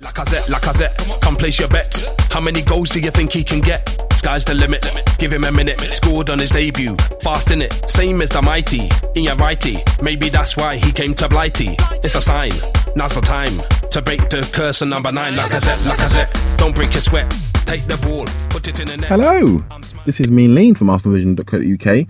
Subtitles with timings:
[0.00, 2.04] Lacazette, Lacazette, come place your bets.
[2.32, 3.88] How many goals do you think he can get?
[4.14, 4.84] Sky's the limit.
[5.18, 5.80] Give him a minute.
[5.80, 6.96] Scored on his debut.
[7.20, 7.72] Fast in it.
[7.88, 8.88] Same as the mighty.
[9.14, 9.76] In your righty.
[10.02, 11.76] Maybe that's why he came to Blighty.
[12.02, 12.50] It's a sign.
[12.96, 13.52] Now's the time
[13.90, 15.34] to break the curse of number nine.
[15.34, 16.58] Lacazette, Lacazette.
[16.58, 17.30] Don't break your sweat.
[17.66, 18.24] Take the ball.
[18.50, 19.10] Put it in the net.
[19.10, 19.58] Hello,
[20.04, 22.08] this is me, Lean from ArsenalVision.co.uk.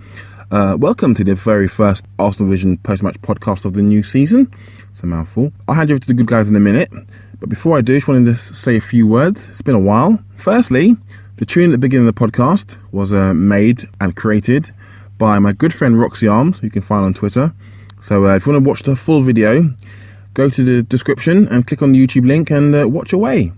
[0.50, 4.50] Uh, welcome to the very first Arsenal Vision post-match podcast of the new season.
[4.92, 5.53] It's a mouthful.
[5.69, 6.91] I'll hand you over to the good guys in a minute,
[7.42, 9.48] but before I do, I just wanted to say a few words.
[9.48, 10.16] It's been a while.
[10.36, 10.97] Firstly,
[11.38, 14.72] the tune at the beginning of the podcast was uh, made and created
[15.19, 17.53] by my good friend Roxy Arms, who you can find on Twitter.
[18.00, 19.69] So uh, if you want to watch the full video,
[20.34, 23.50] go to the description and click on the YouTube link and uh, watch away.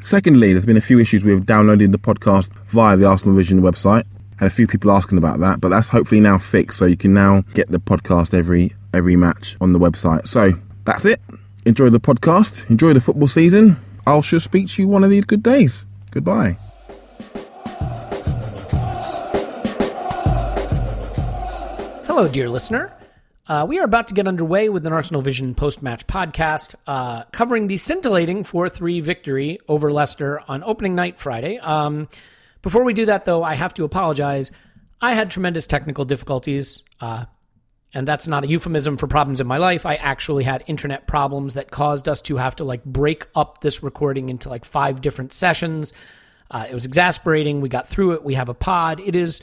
[0.00, 4.04] Secondly, there's been a few issues with downloading the podcast via the Arsenal Vision website.
[4.36, 7.12] Had a few people asking about that, but that's hopefully now fixed, so you can
[7.12, 10.28] now get the podcast every every match on the website.
[10.28, 10.52] So
[10.84, 11.20] that's it.
[11.66, 12.68] Enjoy the podcast.
[12.70, 13.76] Enjoy the football season.
[14.06, 15.86] I'll sure speak to you one of these good days.
[16.10, 16.56] Goodbye.
[22.06, 22.96] Hello, dear listener.
[23.46, 27.24] Uh, we are about to get underway with an Arsenal Vision post match podcast uh,
[27.32, 31.58] covering the scintillating 4 3 victory over Leicester on opening night Friday.
[31.58, 32.08] Um,
[32.62, 34.52] before we do that, though, I have to apologize.
[35.00, 37.26] I had tremendous technical difficulties, uh,
[37.94, 39.86] and that's not a euphemism for problems in my life.
[39.86, 43.82] I actually had internet problems that caused us to have to like break up this
[43.82, 45.92] recording into like five different sessions.
[46.50, 47.60] Uh, it was exasperating.
[47.60, 48.24] We got through it.
[48.24, 49.00] We have a pod.
[49.00, 49.40] It is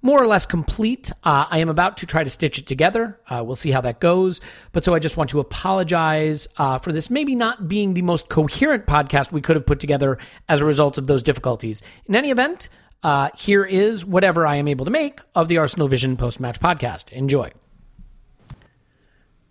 [0.00, 1.10] more or less complete.
[1.24, 3.18] Uh, I am about to try to stitch it together.
[3.28, 4.40] Uh, we'll see how that goes.
[4.72, 8.28] But so I just want to apologize uh, for this maybe not being the most
[8.28, 11.82] coherent podcast we could have put together as a result of those difficulties.
[12.06, 12.68] In any event,
[13.02, 16.60] uh, here is whatever I am able to make of the Arsenal Vision post match
[16.60, 17.10] podcast.
[17.10, 17.50] Enjoy.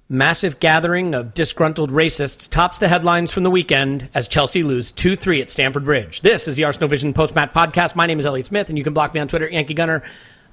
[0.09, 5.17] Massive gathering of disgruntled racists tops the headlines from the weekend as Chelsea lose 2
[5.17, 6.21] 3 at Stamford Bridge.
[6.21, 7.93] This is the Arsenal Vision post match podcast.
[7.93, 10.03] My name is Elliot Smith, and you can block me on Twitter, Yankee Gunner.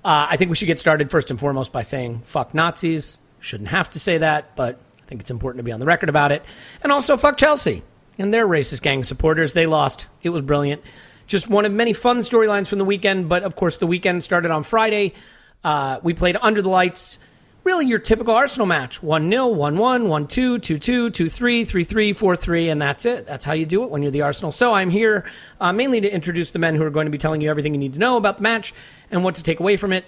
[0.05, 3.17] Uh, I think we should get started first and foremost by saying fuck Nazis.
[3.39, 6.09] Shouldn't have to say that, but I think it's important to be on the record
[6.09, 6.43] about it.
[6.83, 7.85] And also fuck Chelsea
[8.19, 9.53] and their racist gang supporters.
[9.53, 10.09] They lost.
[10.25, 10.83] It was brilliant.
[11.29, 14.51] Just one of many fun storylines from the weekend, but of course, the weekend started
[14.51, 15.15] on Friday.
[15.63, 17.21] Uh, we played under the lights.
[17.65, 21.65] Really, your typical Arsenal match 1 0, 1 1, 1 2, 2 2, 2 3,
[21.65, 23.27] 3 3, 4 3, and that's it.
[23.27, 24.53] That's how you do it when you're the Arsenal.
[24.53, 25.25] So I'm here
[25.61, 27.81] uh, mainly to introduce the men who are going to be telling you everything you
[27.81, 28.75] need to know about the match
[29.11, 30.05] and what to take away from it.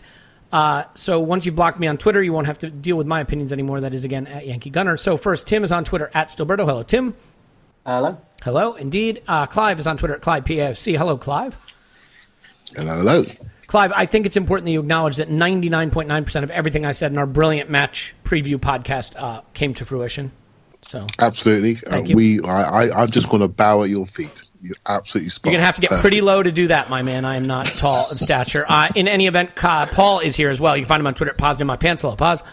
[0.52, 3.20] Uh, so once you block me on Twitter, you won't have to deal with my
[3.20, 3.80] opinions anymore.
[3.80, 4.98] That is again at Yankee Gunner.
[4.98, 6.66] So first, Tim is on Twitter at Stillberto.
[6.66, 7.14] Hello, Tim.
[7.86, 8.18] Hello.
[8.42, 9.22] Hello, indeed.
[9.26, 10.98] Uh, Clive is on Twitter at Clive PAFC.
[10.98, 11.56] Hello, Clive.
[12.76, 13.24] Hello, hello.
[13.66, 17.18] Clive, I think it's important that you acknowledge that 99.9% of everything I said in
[17.18, 20.30] our brilliant match preview podcast uh, came to fruition.
[20.82, 21.76] So Absolutely.
[21.86, 22.16] Uh, Thank you.
[22.16, 24.44] we, I, I, I'm just going to bow at your feet.
[24.62, 26.02] You're absolutely spot you're going to have to get perfect.
[26.02, 27.24] pretty low to do that, my man.
[27.24, 28.64] I am not tall in stature.
[28.68, 30.76] Uh, in any event, uh, Paul is here as well.
[30.76, 32.02] You can find him on Twitter at Paz in my pants.
[32.02, 32.44] Hello, Paz.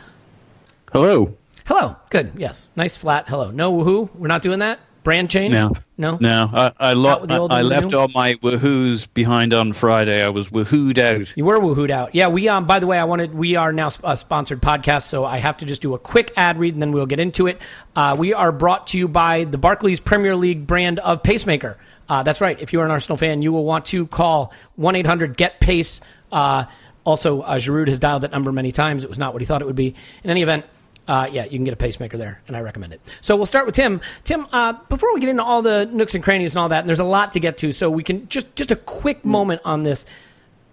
[0.91, 1.35] Hello.
[1.65, 1.95] Hello.
[2.09, 2.33] Good.
[2.35, 2.69] Yes.
[2.75, 3.51] Nice flat hello.
[3.51, 4.13] No woohoo.
[4.15, 4.79] We're not doing that.
[5.03, 5.53] Brand change?
[5.53, 5.71] No.
[5.97, 6.17] No.
[6.19, 6.49] No.
[6.53, 9.73] I I, lo- Out with the old I, I left all my woohoos behind on
[9.73, 10.23] Friday.
[10.23, 11.35] I was woohooed out.
[11.37, 12.15] You were woohooed out.
[12.15, 15.25] Yeah, we um by the way, I wanted we are now a sponsored podcast, so
[15.25, 17.59] I have to just do a quick ad read and then we'll get into it.
[17.95, 21.77] Uh, we are brought to you by the Barclays Premier League brand of pacemaker.
[22.09, 22.59] Uh, that's right.
[22.59, 26.01] If you are an Arsenal fan, you will want to call 1-800-GET-PACE.
[26.31, 26.65] Uh,
[27.05, 29.03] also, uh, Giroud has dialed that number many times.
[29.03, 29.95] It was not what he thought it would be.
[30.23, 30.65] In any event,
[31.07, 33.01] uh, yeah, you can get a pacemaker there, and I recommend it.
[33.21, 34.01] So we'll start with Tim.
[34.23, 36.87] Tim, uh, before we get into all the nooks and crannies and all that, and
[36.87, 39.83] there's a lot to get to, so we can just just a quick moment on
[39.83, 40.05] this.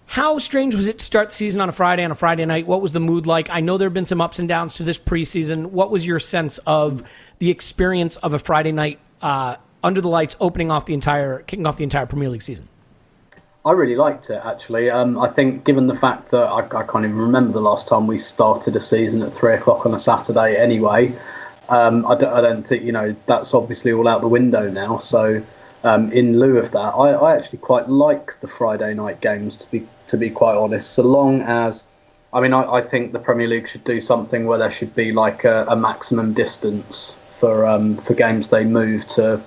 [0.06, 2.66] How strange was it to start the season on a Friday on a Friday night?
[2.66, 3.48] What was the mood like?
[3.48, 5.66] I know there have been some ups and downs to this preseason.
[5.66, 7.04] What was your sense of
[7.38, 11.64] the experience of a Friday night uh, under the lights, opening off the entire, kicking
[11.64, 12.68] off the entire Premier League season?
[13.64, 14.88] I really liked it actually.
[14.88, 18.06] Um, I think, given the fact that I, I can't even remember the last time
[18.06, 21.14] we started a season at three o'clock on a Saturday, anyway.
[21.68, 24.98] Um, I, don't, I don't think you know that's obviously all out the window now.
[24.98, 25.42] So,
[25.84, 29.58] um, in lieu of that, I, I actually quite like the Friday night games.
[29.58, 31.84] To be to be quite honest, so long as
[32.32, 35.44] I mean, I, think the Premier League should do something where there should be like
[35.44, 39.42] a, a maximum distance for um, for games they move to,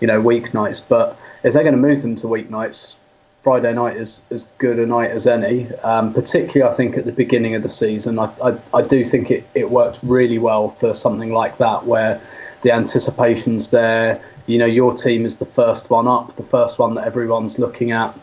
[0.00, 0.82] you know, weeknights.
[0.86, 2.96] But if they're going to move them to weeknights,
[3.42, 5.68] Friday night is as good a night as any.
[5.78, 9.32] Um, particularly, I think at the beginning of the season, I, I, I do think
[9.32, 12.20] it, it worked really well for something like that, where
[12.62, 14.22] the anticipation's there.
[14.46, 17.90] You know, your team is the first one up, the first one that everyone's looking
[17.90, 18.16] at.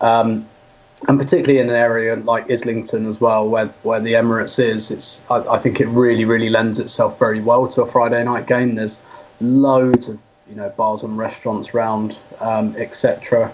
[0.00, 0.46] Um,
[1.08, 5.22] and particularly in an area like Islington as well, where where the Emirates is, it's
[5.30, 8.74] I, I think it really really lends itself very well to a Friday night game.
[8.74, 8.98] There's
[9.40, 10.18] loads of
[10.48, 13.52] you know bars and restaurants round, um, etc.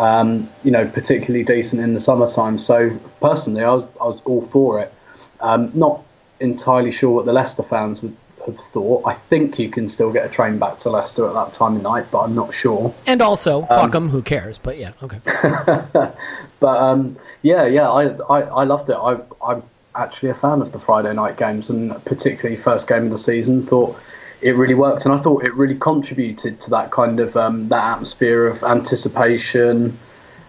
[0.00, 2.58] Um, you know, particularly decent in the summertime.
[2.58, 4.92] So personally, I was I was all for it.
[5.40, 6.02] Um, not
[6.40, 8.16] entirely sure what the Leicester fans would
[8.46, 9.06] have thought.
[9.06, 11.82] I think you can still get a train back to Leicester at that time of
[11.82, 12.94] night, but I'm not sure.
[13.06, 14.56] And also, fuck them, who cares?
[14.56, 15.20] But yeah, okay.
[16.60, 18.94] But um, yeah, yeah, I, I, I loved it.
[18.94, 19.62] I, I'm
[19.94, 23.66] actually a fan of the Friday night games, and particularly first game of the season.
[23.66, 23.98] Thought
[24.42, 27.84] it really worked, and I thought it really contributed to that kind of um, that
[27.84, 29.98] atmosphere of anticipation.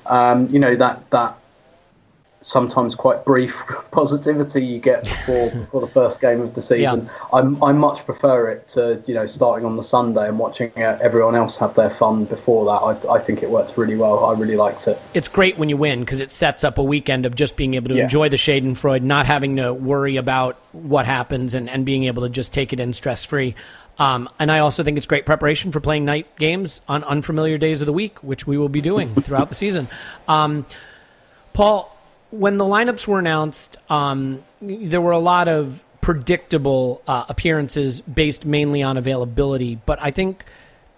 [0.05, 1.37] Um, you know that that
[2.43, 7.09] sometimes quite brief positivity you get before before the first game of the season.
[7.31, 10.97] I'm, I much prefer it to you know starting on the Sunday and watching uh,
[11.01, 13.07] everyone else have their fun before that.
[13.07, 14.25] I, I think it works really well.
[14.25, 14.99] I really liked it.
[15.13, 17.89] it's great when you win because it sets up a weekend of just being able
[17.89, 18.03] to Yeah.
[18.05, 22.29] enjoy the Schadenfreude, not having to worry about what happens, and, and being able to
[22.29, 23.55] just take it in stress free.
[23.99, 27.81] Um, and I also think it's great preparation for playing night games on unfamiliar days
[27.81, 29.87] of the week, which we will be doing throughout the season.
[30.27, 30.65] Um,
[31.53, 31.90] Paul,
[32.31, 38.45] when the lineups were announced, um, there were a lot of predictable uh, appearances based
[38.45, 40.45] mainly on availability, but I think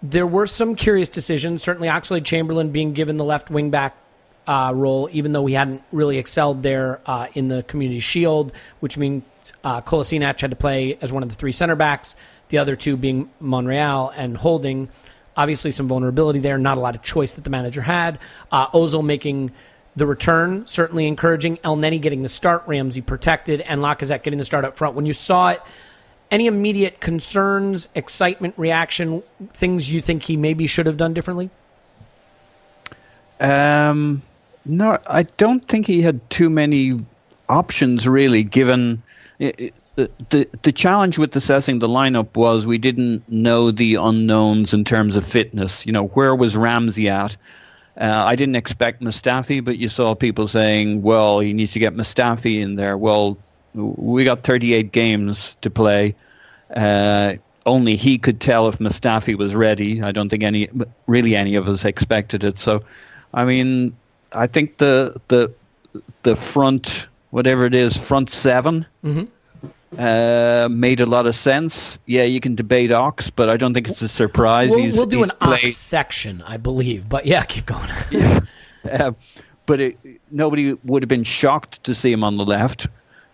[0.02, 1.62] there were some curious decisions.
[1.62, 3.96] Certainly, Oxlade Chamberlain being given the left wing back
[4.46, 8.96] uh, role, even though he hadn't really excelled there uh, in the Community Shield, which
[8.96, 9.24] means
[9.62, 12.16] uh, Kolasinac had to play as one of the three center backs,
[12.48, 14.88] the other two being Monreal and Holding.
[15.36, 18.18] Obviously, some vulnerability there, not a lot of choice that the manager had.
[18.52, 19.52] Uh, Ozil making
[19.96, 21.58] the return, certainly encouraging.
[21.58, 24.94] Elneny getting the start, Ramsey protected, and Lacazette getting the start up front.
[24.94, 25.62] When you saw it,
[26.30, 29.22] any immediate concerns, excitement, reaction,
[29.52, 31.50] things you think he maybe should have done differently?
[33.40, 34.22] Um,
[34.64, 37.04] no, I don't think he had too many
[37.48, 38.42] options really.
[38.42, 39.02] Given
[39.40, 43.94] i i the, the the challenge with assessing the lineup was we didn't know the
[43.94, 45.86] unknowns in terms of fitness.
[45.86, 47.36] You know, where was Ramsey at?
[47.96, 51.94] Uh, I didn't expect Mustafi, but you saw people saying, "Well, he needs to get
[51.94, 53.38] Mustafi in there." Well,
[53.74, 56.14] we got 38 games to play.
[56.74, 57.34] Uh,
[57.66, 60.02] only he could tell if Mustafi was ready.
[60.02, 60.68] I don't think any,
[61.06, 62.58] really, any of us expected it.
[62.58, 62.82] So,
[63.32, 63.96] I mean,
[64.32, 65.52] I think the the
[66.24, 68.86] the front, whatever it is, front 7
[69.98, 71.98] uh, made a lot of sense.
[72.06, 74.70] Yeah, you can debate Ox, but I don't think it's a surprise.
[74.70, 77.08] We'll, He's- we'll do an played- ox section, I believe.
[77.08, 77.90] But yeah, keep going.
[78.90, 79.12] uh,
[79.66, 79.98] but it,
[80.30, 82.86] nobody would have been shocked to see him on the left.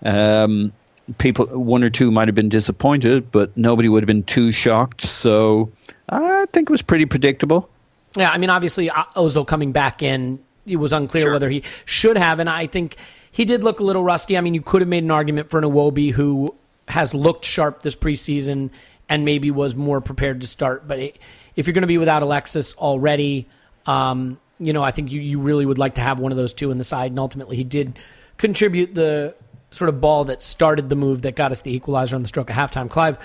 [0.05, 0.73] Um,
[1.19, 5.02] people, one or two might have been disappointed, but nobody would have been too shocked.
[5.02, 5.71] So
[6.09, 7.69] I think it was pretty predictable.
[8.17, 10.40] Yeah, I mean, obviously, Ozil coming back in,
[10.71, 12.97] it was unclear whether he should have, and I think
[13.31, 14.37] he did look a little rusty.
[14.37, 16.55] I mean, you could have made an argument for an Iwobi who
[16.89, 18.71] has looked sharp this preseason
[19.09, 20.87] and maybe was more prepared to start.
[20.89, 21.19] But it,
[21.57, 23.49] if you're going to be without Alexis already,
[23.87, 26.53] um, you know, I think you, you really would like to have one of those
[26.53, 27.99] two in the side, and ultimately he did
[28.37, 29.35] contribute the
[29.71, 32.50] sort of ball that started the move that got us the equalizer on the stroke
[32.50, 32.91] of halftime.
[32.91, 33.19] Clive,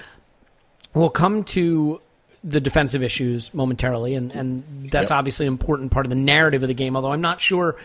[0.93, 2.01] we'll come to
[2.45, 5.17] the defensive issues momentarily, and, and that's yep.
[5.17, 7.75] obviously an important part of the narrative of the game, although I'm not sure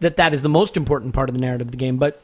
[0.00, 1.98] that that is the most important part of the narrative of the game.
[1.98, 2.20] But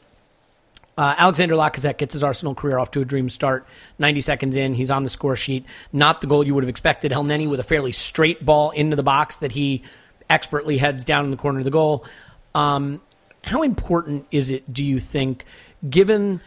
[0.97, 3.65] uh, Alexander Lacazette gets his Arsenal career off to a dream start.
[3.97, 5.65] 90 seconds in, he's on the score sheet.
[5.93, 7.13] Not the goal you would have expected.
[7.13, 9.83] Elneny with a fairly straight ball into the box that he
[10.29, 12.05] expertly heads down in the corner of the goal.
[12.53, 13.01] Um,
[13.43, 15.45] how important is it, do you think,
[15.89, 16.41] given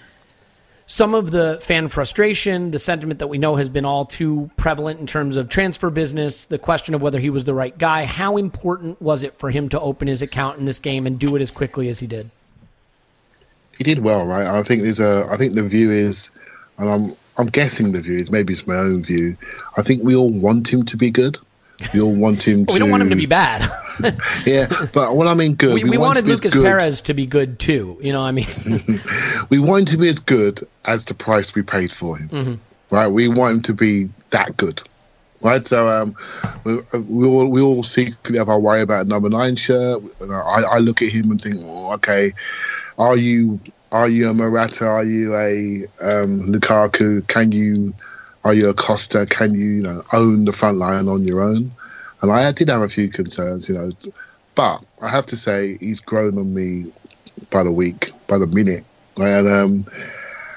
[0.88, 4.98] some of the fan frustration, the sentiment that we know has been all too prevalent
[4.98, 8.06] in terms of transfer business, the question of whether he was the right guy.
[8.06, 11.36] How important was it for him to open his account in this game and do
[11.36, 12.30] it as quickly as he did?
[13.76, 14.46] He did well, right?
[14.46, 15.28] I think there's a.
[15.30, 16.30] I think the view is,
[16.78, 19.36] and I'm I'm guessing the view is maybe it's my own view.
[19.76, 21.38] I think we all want him to be good.
[21.94, 22.72] We all want him to.
[22.72, 23.70] we don't want him to be bad.
[24.46, 26.54] yeah, but when I mean good, we, we, we wanted Lucas.
[26.54, 27.98] Perez to be good too.
[28.00, 28.48] You know, I mean,
[29.50, 32.28] we want him to be as good as the price we paid for him.
[32.28, 32.94] Mm-hmm.
[32.94, 33.08] Right?
[33.08, 34.82] We want him to be that good.
[35.40, 36.16] Right, so um,
[36.64, 40.02] we, we all we all secretly have our worry about number nine shirt.
[40.20, 42.32] I, I look at him and think, oh, okay,
[42.98, 43.60] are you
[43.92, 44.86] are you a Morata?
[44.86, 47.26] Are you a um, Lukaku?
[47.28, 47.94] Can you
[48.44, 49.26] are you a Costa?
[49.26, 51.70] Can you, you know, own the front line on your own?
[52.22, 53.92] And I did have a few concerns, you know,
[54.54, 56.92] but I have to say he's grown on me
[57.50, 58.84] by the week, by the minute,
[59.16, 59.86] and um,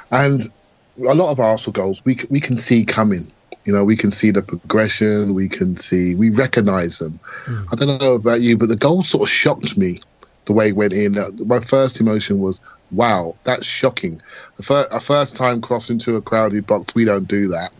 [0.09, 0.49] and
[0.97, 3.31] a lot of Arsenal goals we we can see coming.
[3.65, 5.35] You know, we can see the progression.
[5.35, 7.19] We can see we recognise them.
[7.45, 7.67] Mm.
[7.71, 10.01] I don't know about you, but the goal sort of shocked me
[10.45, 11.15] the way it went in.
[11.47, 12.59] My first emotion was,
[12.91, 14.21] wow, that's shocking.
[14.57, 17.71] The fir- a first time crossing to a crowded box, we don't do that.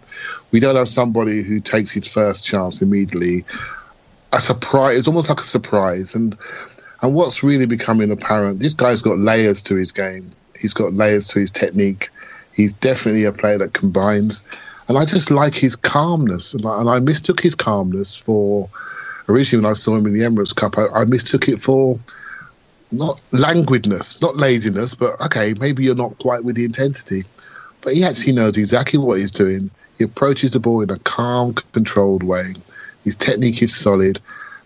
[0.52, 3.46] We don't have somebody who takes his first chance immediately.
[4.34, 6.16] A surprise, it's almost like a surprise.
[6.16, 6.38] And
[7.02, 10.32] and what's really becoming apparent, this guy's got layers to his game.
[10.60, 12.10] He's got layers to his technique.
[12.54, 14.44] He's definitely a player that combines.
[14.88, 16.54] And I just like his calmness.
[16.54, 18.70] And I, and I mistook his calmness for,
[19.28, 21.98] originally when I saw him in the Emirates Cup, I, I mistook it for
[22.92, 27.24] not languidness, not laziness, but okay, maybe you're not quite with the intensity.
[27.82, 29.72] But he actually knows exactly what he's doing.
[29.98, 32.54] He approaches the ball in a calm, controlled way.
[33.04, 34.20] His technique is solid.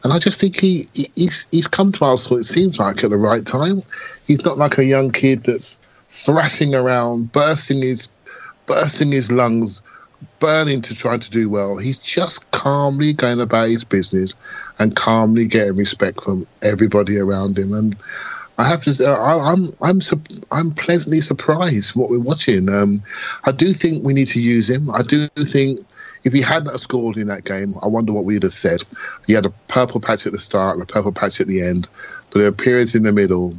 [0.03, 3.09] And I just think he, he he's he's come to Arsenal, it seems like, at
[3.09, 3.81] the right time.
[4.27, 5.77] He's not like a young kid that's
[6.09, 8.09] thrashing around, bursting his
[8.65, 9.81] bursting his lungs,
[10.39, 11.77] burning to try to do well.
[11.77, 14.33] He's just calmly going about his business
[14.79, 17.73] and calmly getting respect from everybody around him.
[17.73, 17.95] And
[18.57, 22.69] I have to, I, am I'm, I'm, I'm pleasantly surprised what we're watching.
[22.69, 23.03] Um,
[23.43, 24.89] I do think we need to use him.
[24.91, 25.85] I do think
[26.23, 28.83] if he hadn't scored in that game, I wonder what we'd have said.
[29.27, 31.87] He had a purple patch at the start, a purple patch at the end,
[32.31, 33.55] but there are periods in the middle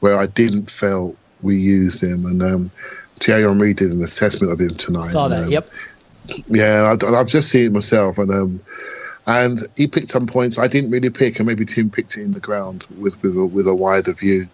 [0.00, 2.24] where I didn't feel we used him.
[2.24, 2.70] And um,
[3.20, 5.06] Thierry Henry did an assessment of him tonight.
[5.06, 5.44] Saw that.
[5.44, 5.68] um, yep.
[6.48, 8.60] Yeah, I, have just seen it myself, and um,
[9.26, 12.32] and he picked some points I didn't really pick, and maybe Tim picked it in
[12.32, 14.48] the ground with with a, with a wider view.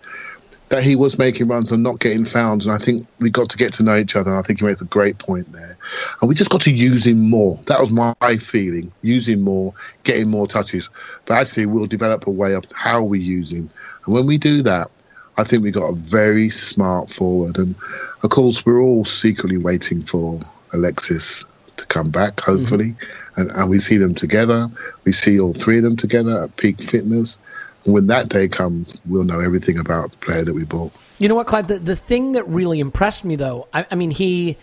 [0.71, 3.57] That he was making runs and not getting found, and I think we got to
[3.57, 4.31] get to know each other.
[4.31, 5.77] And I think he made a great point there,
[6.21, 7.59] and we just got to use him more.
[7.67, 9.75] That was my feeling: using more,
[10.05, 10.89] getting more touches.
[11.27, 13.71] But actually, we'll develop a way of how we use him,
[14.07, 14.91] and when we do that,
[15.39, 17.59] I think we got a very smart forward.
[17.59, 17.75] And
[18.23, 20.41] of course, we're all secretly waiting for
[20.73, 21.45] Alexis
[21.81, 22.91] to come back, hopefully.
[22.91, 23.41] Mm-hmm.
[23.41, 24.69] And, and we see them together.
[25.05, 27.39] We see all three of them together at peak fitness.
[27.85, 30.93] And when that day comes, we'll know everything about the player that we bought.
[31.19, 31.69] You know what, Clive?
[31.69, 34.57] The, the thing that really impressed me, though, I, I mean, he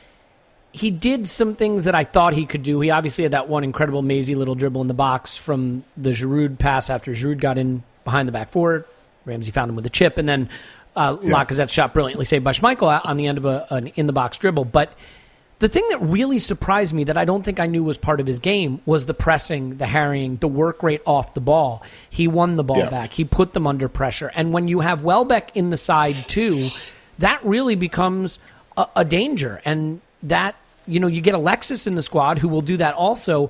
[0.71, 2.79] he did some things that I thought he could do.
[2.81, 6.59] He obviously had that one incredible mazy little dribble in the box from the Giroud
[6.59, 8.85] pass after Giroud got in behind the back four.
[9.25, 10.49] Ramsey found him with a chip, and then
[10.95, 11.31] uh, yeah.
[11.31, 14.37] Lacazette shot brilliantly saved by Schmeichel on the end of a, an in the box
[14.37, 14.65] dribble.
[14.65, 14.93] But
[15.59, 18.27] the thing that really surprised me that I don't think I knew was part of
[18.27, 21.81] his game was the pressing, the harrying, the work rate off the ball.
[22.09, 22.89] He won the ball yeah.
[22.89, 23.13] back.
[23.13, 24.31] He put them under pressure.
[24.35, 26.69] And when you have Welbeck in the side too,
[27.17, 28.37] that really becomes
[28.75, 29.59] a, a danger.
[29.65, 33.49] And that, you know, you get Alexis in the squad who will do that also.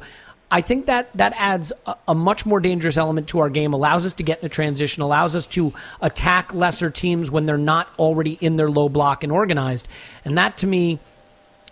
[0.49, 4.05] I think that that adds a, a, much more dangerous element to our game, allows
[4.05, 7.89] us to get in a transition, allows us to attack lesser teams when they're not
[7.99, 9.89] already in their low block and organized.
[10.23, 10.99] And that to me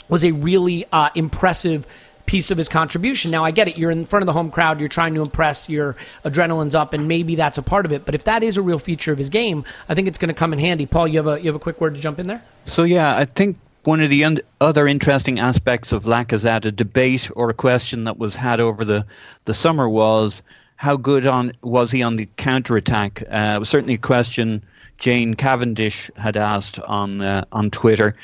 [0.10, 1.86] was a really uh, impressive
[2.26, 3.30] piece of his contribution.
[3.30, 3.78] Now, I get it.
[3.78, 4.80] You're in front of the home crowd.
[4.80, 5.70] You're trying to impress.
[5.70, 8.04] Your adrenaline's up, and maybe that's a part of it.
[8.04, 10.34] But if that is a real feature of his game, I think it's going to
[10.34, 10.88] come in handy.
[10.88, 12.42] Paul, you have a you have a quick word to jump in there.
[12.66, 17.30] So yeah, I think one of the un- other interesting aspects of Lacazette, a debate
[17.36, 19.06] or a question that was had over the
[19.46, 20.42] the summer was.
[20.78, 23.22] how good on was he on the counter attack?
[23.22, 24.62] Uh, it was certainly a question
[24.98, 28.16] Jane Cavendish had asked on uh, on Twitter,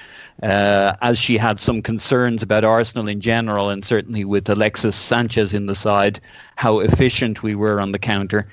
[0.41, 5.53] uh, as she had some concerns about Arsenal in general, and certainly with Alexis Sanchez
[5.53, 6.19] in the side,
[6.55, 8.47] how efficient we were on the counter.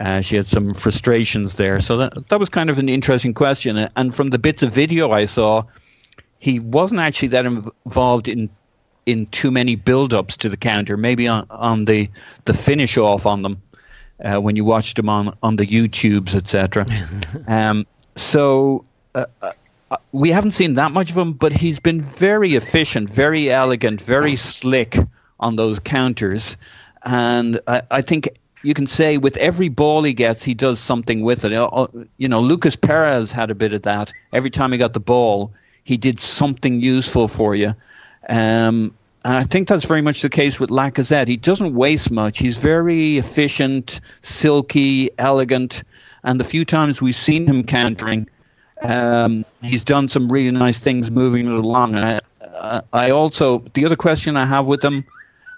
[0.00, 3.88] Uh, she had some frustrations there, so that that was kind of an interesting question.
[3.96, 5.64] And from the bits of video I saw,
[6.38, 8.50] he wasn't actually that involved in
[9.06, 10.96] in too many build-ups to the counter.
[10.96, 12.10] Maybe on, on the
[12.44, 13.62] the finish off on them
[14.24, 16.86] uh, when you watched him on on the YouTubes, etc.
[17.48, 17.86] um,
[18.16, 18.84] so.
[19.14, 19.52] Uh, uh,
[20.12, 24.36] we haven't seen that much of him, but he's been very efficient, very elegant, very
[24.36, 24.96] slick
[25.40, 26.56] on those counters.
[27.02, 28.28] And I, I think
[28.62, 31.52] you can say with every ball he gets, he does something with it.
[32.18, 34.12] You know, Lucas Perez had a bit of that.
[34.32, 35.52] Every time he got the ball,
[35.84, 37.74] he did something useful for you.
[38.28, 41.28] Um, and I think that's very much the case with Lacazette.
[41.28, 42.38] He doesn't waste much.
[42.38, 45.82] He's very efficient, silky, elegant.
[46.24, 48.28] And the few times we've seen him countering,
[48.82, 51.96] um, he's done some really nice things moving it along.
[51.96, 52.20] I,
[52.92, 55.04] I also, the other question I have with him,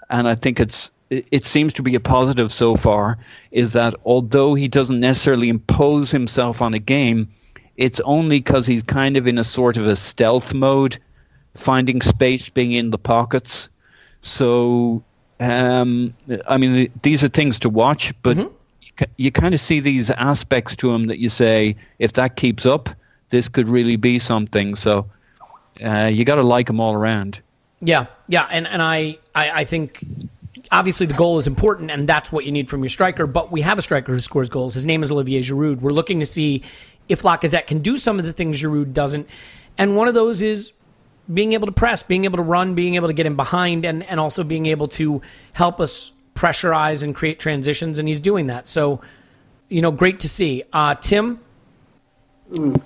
[0.09, 3.19] and I think it's it seems to be a positive so far,
[3.51, 7.29] is that although he doesn't necessarily impose himself on a game,
[7.77, 10.97] it's only because he's kind of in a sort of a stealth mode
[11.55, 13.69] finding space, being in the pockets.
[14.21, 15.03] So,
[15.39, 16.13] um,
[16.47, 18.53] I mean, these are things to watch, but mm-hmm.
[18.99, 22.65] you, you kind of see these aspects to him that you say, if that keeps
[22.65, 22.89] up,
[23.29, 24.75] this could really be something.
[24.75, 25.09] So,
[25.83, 27.41] uh, you got to like him all around.
[27.81, 30.05] Yeah, yeah, and and I, I, I think
[30.71, 33.61] obviously the goal is important and that's what you need from your striker but we
[33.61, 36.63] have a striker who scores goals his name is olivier giroud we're looking to see
[37.09, 39.27] if lacazette can do some of the things giroud doesn't
[39.77, 40.73] and one of those is
[41.31, 44.03] being able to press, being able to run, being able to get in behind, and,
[44.03, 45.21] and also being able to
[45.53, 47.99] help us pressurize and create transitions.
[47.99, 48.67] And he's doing that.
[48.67, 49.01] So,
[49.69, 50.63] you know, great to see.
[50.73, 51.39] Uh, Tim,
[52.51, 52.81] mm.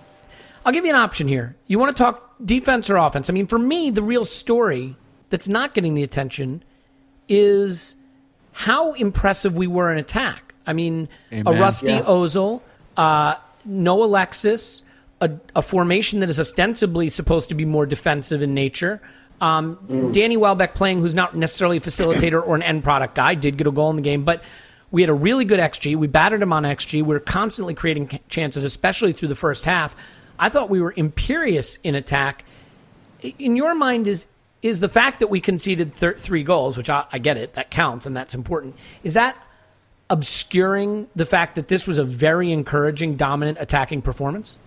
[0.65, 1.55] I'll give you an option here.
[1.67, 3.29] You want to talk defense or offense?
[3.29, 4.95] I mean, for me, the real story
[5.29, 6.63] that's not getting the attention
[7.27, 7.95] is
[8.51, 10.53] how impressive we were in attack.
[10.65, 11.47] I mean, Amen.
[11.47, 12.01] a rusty yeah.
[12.01, 12.61] Ozil,
[12.97, 13.35] uh,
[13.65, 14.83] no Alexis
[15.21, 19.01] a, a, formation that is ostensibly supposed to be more defensive in nature.
[19.41, 20.13] Um, mm.
[20.13, 23.67] Danny Welbeck playing, who's not necessarily a facilitator or an end product guy, did get
[23.67, 24.43] a goal in the game, but
[24.91, 25.95] we had a really good XG.
[25.95, 26.95] We battered him on XG.
[26.95, 29.95] We were constantly creating chances, especially through the first half.
[30.39, 32.45] I thought we were imperious in attack.
[33.21, 34.27] In your mind, is
[34.61, 37.69] is the fact that we conceded thir- three goals, which I, I get it, that
[37.69, 38.75] counts and that's important.
[39.03, 39.37] Is that
[40.09, 44.57] obscuring the fact that this was a very encouraging, dominant attacking performance?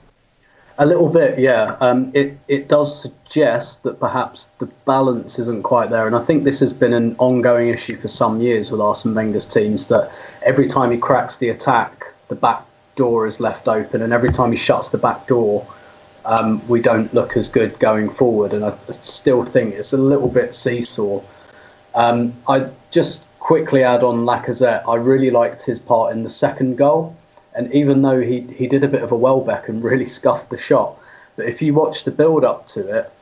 [0.81, 1.77] A little bit, yeah.
[1.81, 6.45] Um, it it does suggest that perhaps the balance isn't quite there, and I think
[6.45, 9.89] this has been an ongoing issue for some years with Arsene Wenger's teams.
[9.89, 12.65] That every time he cracks the attack, the back
[12.97, 15.67] door is left open, and every time he shuts the back door,
[16.25, 18.55] um, we don't look as good going forward.
[18.55, 21.21] And I still think it's a little bit seesaw.
[21.95, 24.89] Um, I just quickly add on Lacazette.
[24.89, 27.15] I really liked his part in the second goal.
[27.61, 30.57] And even though he, he did a bit of a Welbeck and really scuffed the
[30.57, 30.99] shot,
[31.37, 33.13] but if you watch the build up to it,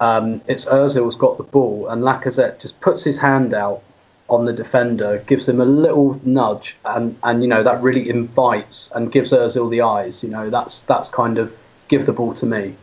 [0.00, 3.82] um, it's Ozil's got the ball, and Lacazette just puts his hand out
[4.28, 8.90] on the defender, gives him a little nudge, and, and you know that really invites
[8.96, 10.24] and gives Ozil the eyes.
[10.24, 12.74] You know that's that's kind of give the ball to me,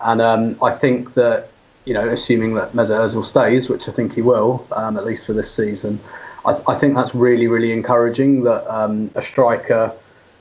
[0.00, 1.50] and um, I think that
[1.84, 5.26] you know assuming that Mesut Ozil stays, which I think he will, um, at least
[5.26, 6.00] for this season,
[6.46, 9.92] I, I, think that's really really encouraging that um, a striker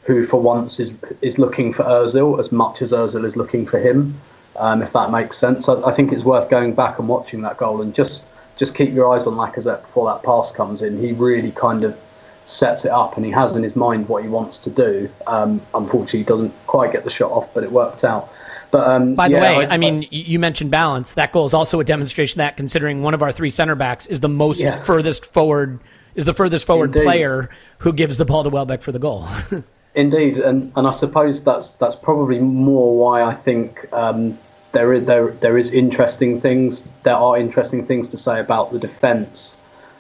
[0.06, 3.80] who for once is is looking for Özil as much as Özil is looking for
[3.80, 4.20] him.
[4.58, 7.58] Um, if that makes sense, I, I, think it's worth going back and watching that
[7.58, 8.24] goal and just
[8.56, 10.98] just keep your eyes on Lacazette before that pass comes in.
[10.98, 12.00] He really kind of
[12.46, 15.10] sets it up and he has in his mind what he wants to do.
[15.28, 18.32] Um, unfortunately, he doesn't quite get the shot off, but it worked out.
[18.72, 21.14] But um, by the yeah, way, I, I, mean you mentioned balance.
[21.16, 24.22] That goal is also a demonstration that considering one of our three center backs is
[24.22, 24.82] the most yeah.
[24.84, 25.80] furthest forward
[26.14, 27.04] is the furthest forward Indeed.
[27.04, 29.28] player who gives the ball to Welbeck for the goal.
[29.96, 34.38] Indeed, and, and I suppose that's that's probably more why I think um,
[34.74, 36.92] there is there there is interesting things.
[37.04, 39.58] There are interesting things to say about the defence.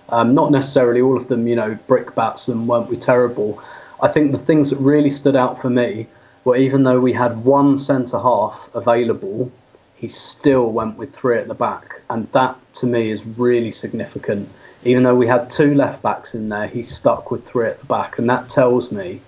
[0.10, 3.63] Um, not necessarily all of them, you know, brickbats and weren't we terrible.
[4.01, 6.08] I think the things that really stood out for me
[6.43, 9.49] were even though we had one centre half available,
[9.95, 14.49] he still went with three at the back, and that to me is really significant.
[14.84, 17.86] Even though we had two left backs in there, he stuck with three at the
[17.86, 19.21] back, and that tells me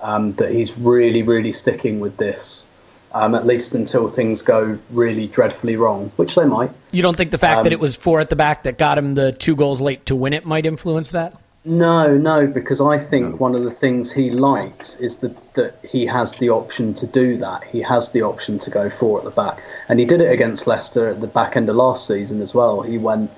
[0.00, 2.66] um, that he's really, really sticking with this.
[3.12, 6.70] Um, at least until things go really dreadfully wrong, which they might.
[6.90, 8.98] You don't think the fact um, that it was four at the back that got
[8.98, 11.34] him the two goals late to win it might influence that?
[11.64, 13.36] No, no, because I think no.
[13.36, 17.36] one of the things he likes is that that he has the option to do
[17.38, 17.64] that.
[17.64, 20.66] He has the option to go four at the back, and he did it against
[20.66, 22.82] Leicester at the back end of last season as well.
[22.82, 23.30] He went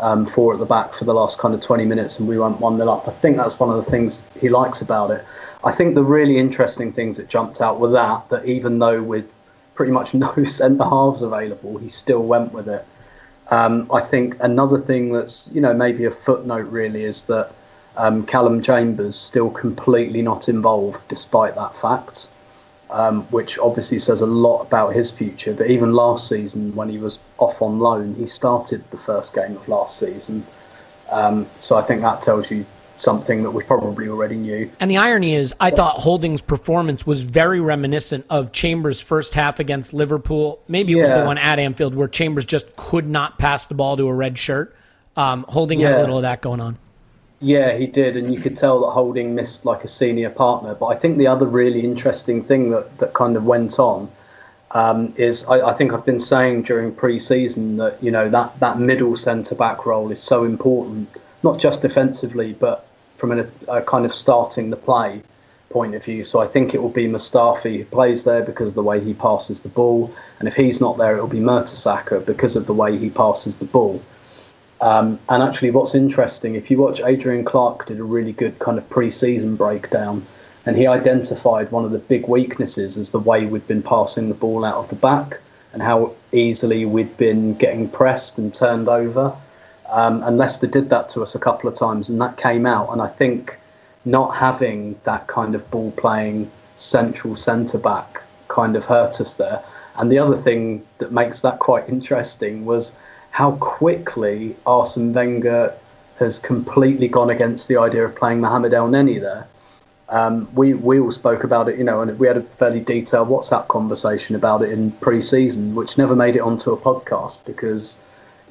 [0.00, 2.60] um, four at the back for the last kind of 20 minutes, and we went
[2.60, 3.08] one nil up.
[3.08, 5.24] I think that's one of the things he likes about it.
[5.64, 9.30] I think the really interesting things that jumped out were that that even though with
[9.74, 12.84] pretty much no centre halves available, he still went with it.
[13.50, 17.52] Um, I think another thing that's you know maybe a footnote really is that
[17.96, 22.28] um, Callum Chambers still completely not involved despite that fact,
[22.90, 25.52] um, which obviously says a lot about his future.
[25.52, 29.56] But even last season, when he was off on loan, he started the first game
[29.56, 30.44] of last season.
[31.10, 32.64] Um, so I think that tells you
[32.96, 34.70] something that we probably already knew.
[34.80, 39.58] And the irony is, I thought Holding's performance was very reminiscent of Chambers' first half
[39.58, 40.60] against Liverpool.
[40.68, 41.02] Maybe it yeah.
[41.02, 44.14] was the one at Anfield where Chambers just could not pass the ball to a
[44.14, 44.74] red shirt.
[45.16, 45.88] Um, Holding yeah.
[45.88, 46.78] had a little of that going on.
[47.40, 50.76] Yeah, he did, and you could tell that Holding missed like a senior partner.
[50.76, 54.08] But I think the other really interesting thing that, that kind of went on
[54.70, 58.78] um, is I, I, think I've been saying during pre-season that you know that that
[58.78, 61.08] middle centre back role is so important,
[61.42, 65.22] not just defensively, but from a, a, kind of starting the play
[65.70, 66.24] point of view.
[66.24, 69.14] So I think it will be Mustafi who plays there because of the way he
[69.14, 72.74] passes the ball, and if he's not there, it will be Mertesacker because of the
[72.74, 74.02] way he passes the ball.
[74.80, 78.78] Um, and actually, what's interesting, if you watch Adrian Clarke did a really good kind
[78.78, 80.26] of pre-season breakdown,
[80.66, 84.34] and he identified one of the big weaknesses as the way we've been passing the
[84.34, 85.40] ball out of the back
[85.72, 89.34] and how easily we'd been getting pressed and turned over.
[89.92, 92.90] Um, and Leicester did that to us a couple of times, and that came out.
[92.92, 93.58] And I think
[94.04, 99.62] not having that kind of ball playing central centre back kind of hurt us there.
[99.96, 102.92] And the other thing that makes that quite interesting was
[103.30, 105.74] how quickly Arsene Wenger
[106.18, 109.46] has completely gone against the idea of playing Mohamed Elneny there.
[110.08, 113.28] Um, we we all spoke about it, you know, and we had a fairly detailed
[113.28, 117.96] WhatsApp conversation about it in pre-season, which never made it onto a podcast because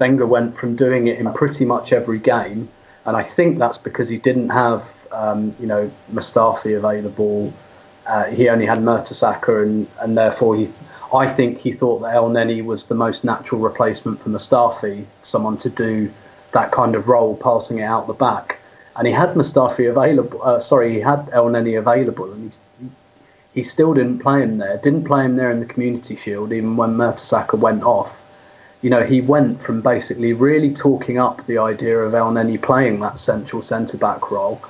[0.01, 2.67] Wenger went from doing it in pretty much every game,
[3.05, 7.53] and I think that's because he didn't have, um, you know, Mustafi available.
[8.07, 10.69] Uh, he only had Mertesacker, and and therefore he
[11.13, 15.69] I think he thought that Elneny was the most natural replacement for Mustafi, someone to
[15.69, 16.11] do
[16.53, 18.59] that kind of role, passing it out the back.
[18.95, 20.41] And he had Mustafi available.
[20.41, 22.87] Uh, sorry, he had Elneny available, and he,
[23.53, 24.77] he still didn't play him there.
[24.77, 28.17] Didn't play him there in the Community Shield, even when Mertesacker went off.
[28.81, 32.99] You know, he went from basically really talking up the idea of El Elneny playing
[33.01, 34.61] that central centre back role,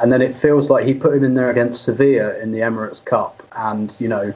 [0.00, 3.04] and then it feels like he put him in there against Sevilla in the Emirates
[3.04, 4.32] Cup, and you know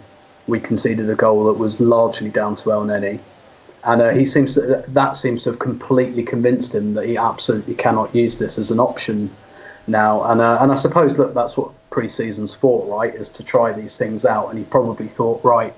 [0.48, 3.20] we conceded a goal that was largely down to El Elneny.
[3.84, 7.74] And uh, he seems to, that seems to have completely convinced him that he absolutely
[7.74, 9.30] cannot use this as an option
[9.86, 10.24] now.
[10.24, 13.14] And uh, and I suppose look, that's what pre-season's for, right?
[13.14, 14.50] Is to try these things out.
[14.50, 15.74] And he probably thought, right,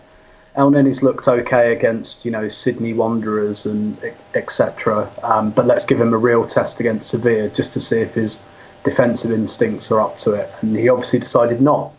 [0.57, 3.99] Elneny's looked okay against you know Sydney Wanderers and
[4.35, 5.11] etc.
[5.23, 8.39] Um, but let's give him a real test against Sevilla just to see if his
[8.85, 10.51] defensive instincts are up to it.
[10.61, 11.93] And he obviously decided not.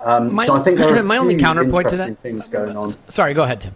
[0.00, 2.94] Um, my, so I think there are my only counterpoint to that things going on.
[3.08, 3.74] Sorry, go ahead, Tim.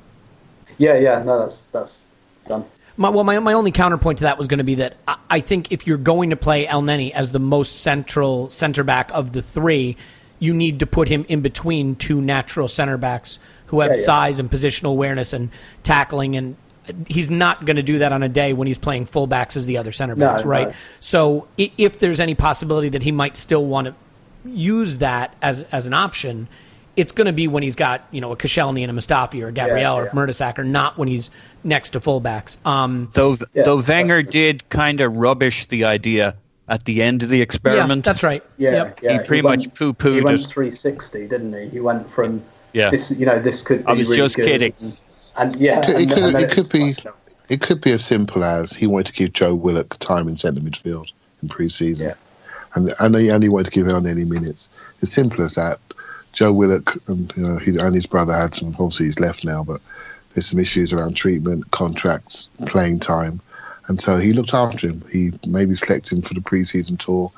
[0.79, 2.05] Yeah, yeah, no, that's that's
[2.47, 2.65] done.
[2.97, 5.41] My, well, my, my only counterpoint to that was going to be that I, I
[5.41, 9.41] think if you're going to play Elneny as the most central center back of the
[9.41, 9.97] three,
[10.41, 14.05] you need to put him in between two natural center backs who have yeah, yeah.
[14.05, 15.51] size and positional awareness and
[15.83, 16.57] tackling and
[17.07, 19.77] he's not going to do that on a day when he's playing fullbacks as the
[19.77, 20.69] other center backs, no, right?
[20.69, 20.75] No.
[21.01, 23.95] So if there's any possibility that he might still want to
[24.45, 26.49] use that as as an option,
[26.97, 29.49] it's going to be when he's got you know a Koscielny and a Mustafi or
[29.49, 30.11] a Gabriel yeah, yeah.
[30.11, 31.31] or Mertesacker, not when he's
[31.63, 32.65] next to fullbacks.
[32.67, 36.37] Um, though yeah, though Wenger did kind of rubbish the idea
[36.69, 38.05] at the end of the experiment.
[38.05, 38.45] Yeah, that's right.
[38.59, 39.01] Yeah, yep.
[39.03, 39.13] yeah.
[39.13, 40.15] he pretty he much went, poo pooed.
[40.17, 41.69] He went 360, didn't he?
[41.69, 42.91] He went from yeah.
[42.91, 43.85] This, you know, this could.
[43.85, 44.47] Be I was really just good.
[44.47, 44.75] kidding.
[44.81, 45.01] And,
[45.37, 46.95] and yeah, it and, could, and it could be.
[46.95, 47.15] Like,
[47.49, 50.37] it could be as simple as he wanted to give Joe Willock the time in
[50.37, 51.11] centre midfield
[51.43, 52.09] in pre-season.
[52.09, 52.15] Yeah
[52.75, 54.71] and and he only wanted to give Elneny minutes.
[55.03, 55.79] As simple as that.
[56.35, 58.69] Joe Willock and you know he, and his brother had some.
[58.79, 59.81] Obviously, he's left now, but
[60.33, 63.41] there's some issues around treatment, contracts, playing time,
[63.89, 65.03] and so he looked after him.
[65.11, 67.33] He maybe selected him for the pre-season tour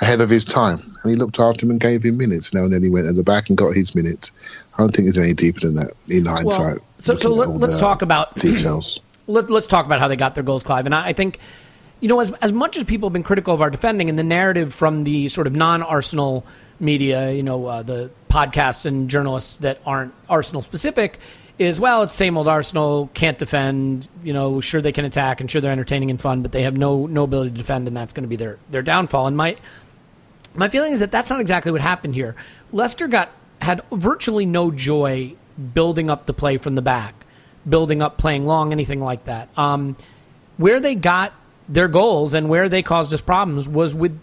[0.00, 2.52] ahead of his time, and he looked after him and gave him minutes.
[2.52, 4.32] Now and then he went at the back and got his minutes.
[4.74, 6.76] I don't think there's any deeper than that in hindsight.
[6.76, 9.00] Well, so so let, us talk about details.
[9.26, 10.86] let, us talk about how they got their goals, Clive.
[10.86, 11.38] And I, I think
[12.02, 14.24] you know, as, as much as people have been critical of our defending and the
[14.24, 16.44] narrative from the sort of non Arsenal
[16.80, 21.20] media, you know, uh, the podcasts and journalists that aren't Arsenal specific,
[21.60, 24.08] is well, it's same old Arsenal, can't defend.
[24.24, 26.76] You know, sure they can attack and sure they're entertaining and fun, but they have
[26.76, 29.28] no no ability to defend, and that's going to be their their downfall.
[29.28, 29.56] And my
[30.56, 32.34] my feeling is that that's not exactly what happened here.
[32.72, 33.30] Leicester got
[33.62, 35.34] had virtually no joy
[35.74, 37.14] building up the play from the back,
[37.68, 39.48] building up playing long, anything like that.
[39.56, 39.96] Um,
[40.56, 41.32] where they got
[41.68, 44.18] their goals and where they caused us problems was with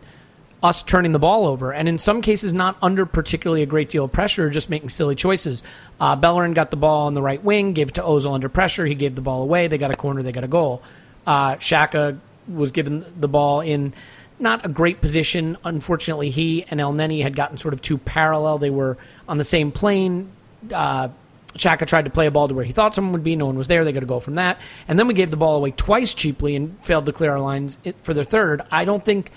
[0.62, 4.04] us turning the ball over, and in some cases, not under particularly a great deal
[4.04, 5.64] of pressure, just making silly choices.
[6.02, 8.86] Uh, Bellerin got the ball on the right wing, gave it to Ozil under pressure.
[8.86, 9.68] He gave the ball away.
[9.68, 10.22] They got a corner.
[10.22, 10.82] They got a goal.
[11.26, 12.20] Uh, Xhaka
[12.54, 13.94] was given the ball in
[14.40, 15.58] not a great position.
[15.64, 18.58] Unfortunately, he and Elneny had gotten sort of too parallel.
[18.58, 18.98] They were
[19.30, 20.32] on the same plane.
[20.74, 21.10] Uh,
[21.54, 23.36] Xhaka tried to play a ball to where he thought someone would be.
[23.36, 23.86] No one was there.
[23.86, 24.60] They got a goal from that.
[24.88, 27.78] And then we gave the ball away twice cheaply and failed to clear our lines
[28.04, 28.62] for their third.
[28.70, 29.32] I don't think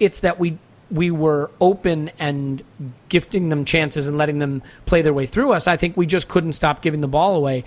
[0.00, 0.58] it's that we
[0.90, 2.62] we were open and
[3.08, 5.66] gifting them chances and letting them play their way through us.
[5.66, 7.64] I think we just couldn't stop giving the ball away.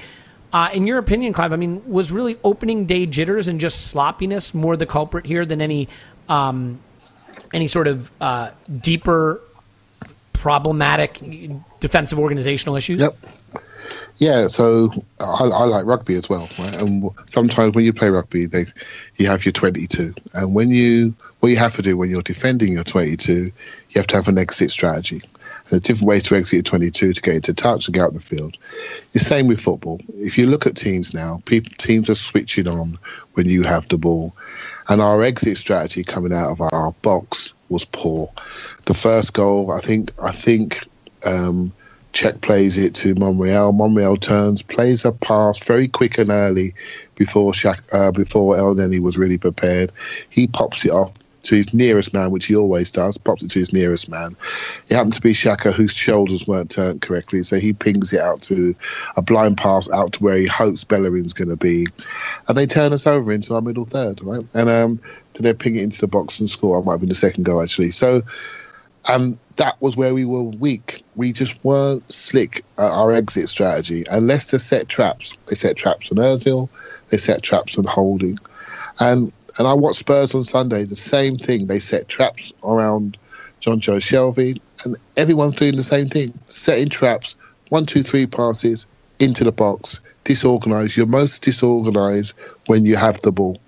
[0.53, 4.53] Uh, in your opinion, Clive, I mean, was really opening day jitters and just sloppiness
[4.53, 5.89] more the culprit here than any
[6.29, 6.81] um,
[7.51, 9.41] any sort of uh, deeper
[10.36, 11.21] problematic
[11.80, 13.02] defensive organizational issues?
[13.02, 13.17] Yep.
[14.17, 16.74] Yeah, so I, I, like rugby as well, right?
[16.82, 18.65] And sometimes when you play rugby, they
[19.17, 22.74] you have your twenty-two, and when you what you have to do when you're defending
[22.74, 23.52] your twenty-two, you
[23.95, 25.21] have to have an exit strategy.
[25.69, 28.19] There's different ways to exit your 22 to get into touch and get out the
[28.19, 28.56] field.
[29.13, 30.00] The same with football.
[30.13, 33.00] If you look at teams now, people, teams are switching on
[33.34, 34.36] when you have the ball.
[34.88, 38.32] And our exit strategy coming out of our box was poor.
[38.86, 40.88] The first goal, I think, I think
[41.26, 41.74] um,
[42.13, 43.74] Cech plays it to Monreal.
[43.74, 46.74] Monreal turns, plays a pass very quick and early
[47.15, 49.91] before Xhaka, uh, before Elneny was really prepared.
[50.30, 51.12] He pops it off
[51.45, 54.36] to his nearest man, which he always does, pops it to his nearest man.
[54.88, 58.41] It happened to be Xhaka, whose shoulders weren't turned correctly, so he pings it out
[58.43, 58.75] to
[59.15, 61.88] a blind pass out to where he hopes Bellerin's going to be.
[62.47, 64.45] And they turn us over into our middle third, right?
[64.53, 64.99] And um,
[65.39, 66.79] they ping it into the box and score.
[66.79, 67.91] I might have been the second goal, actually.
[67.91, 68.21] So
[69.05, 71.03] um, that was where we were weak.
[71.15, 74.03] We just weren't slick at our exit strategy.
[74.10, 75.38] And Leicester set traps.
[75.47, 76.69] They set traps on Ozil.
[77.10, 78.39] They set traps on Holding.
[78.99, 81.68] And and I watched Spurs on Sunday, the same thing.
[81.68, 83.18] They set traps around
[83.62, 87.36] Jonjo Shelvey, and everyone's doing the same thing, setting traps,
[87.70, 88.86] one, two, three passes
[89.20, 90.98] into the box, disorganized.
[90.98, 92.34] You're most disorganized
[92.68, 93.60] when you have the ball.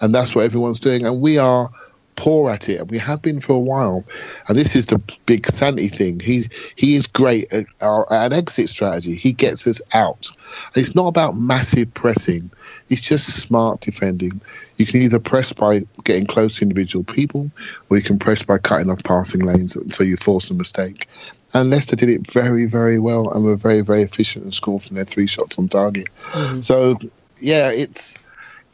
[0.00, 1.06] And that's what everyone's doing.
[1.06, 1.70] And we are
[2.16, 4.04] poor at it, and we have been for a while.
[4.48, 6.20] And this is the big Santi thing.
[6.20, 9.14] He he is great at, our, at an exit strategy.
[9.14, 10.30] He gets us out.
[10.74, 12.50] And it's not about massive pressing.
[12.88, 14.40] It's just smart defending.
[14.76, 17.50] You can either press by getting close to individual people,
[17.88, 21.08] or you can press by cutting off passing lanes until you force a mistake.
[21.54, 24.96] And Leicester did it very, very well and were very, very efficient and scored from
[24.96, 26.08] their three shots on target.
[26.32, 26.62] Mm-hmm.
[26.62, 26.98] So,
[27.38, 28.16] yeah, it's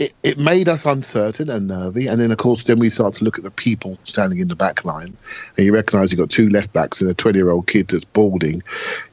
[0.00, 2.06] it, it made us uncertain and nervy.
[2.06, 4.56] And then, of course, then we start to look at the people standing in the
[4.56, 5.16] back line,
[5.56, 8.06] and you recognise you've got two left backs and a 20 year old kid that's
[8.06, 8.62] balding.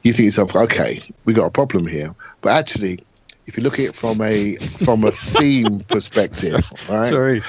[0.02, 2.14] You think yourself, okay, we've got a problem here.
[2.40, 3.04] But actually,
[3.46, 7.10] if you look at it from a from a theme perspective, right?
[7.10, 7.42] Sorry.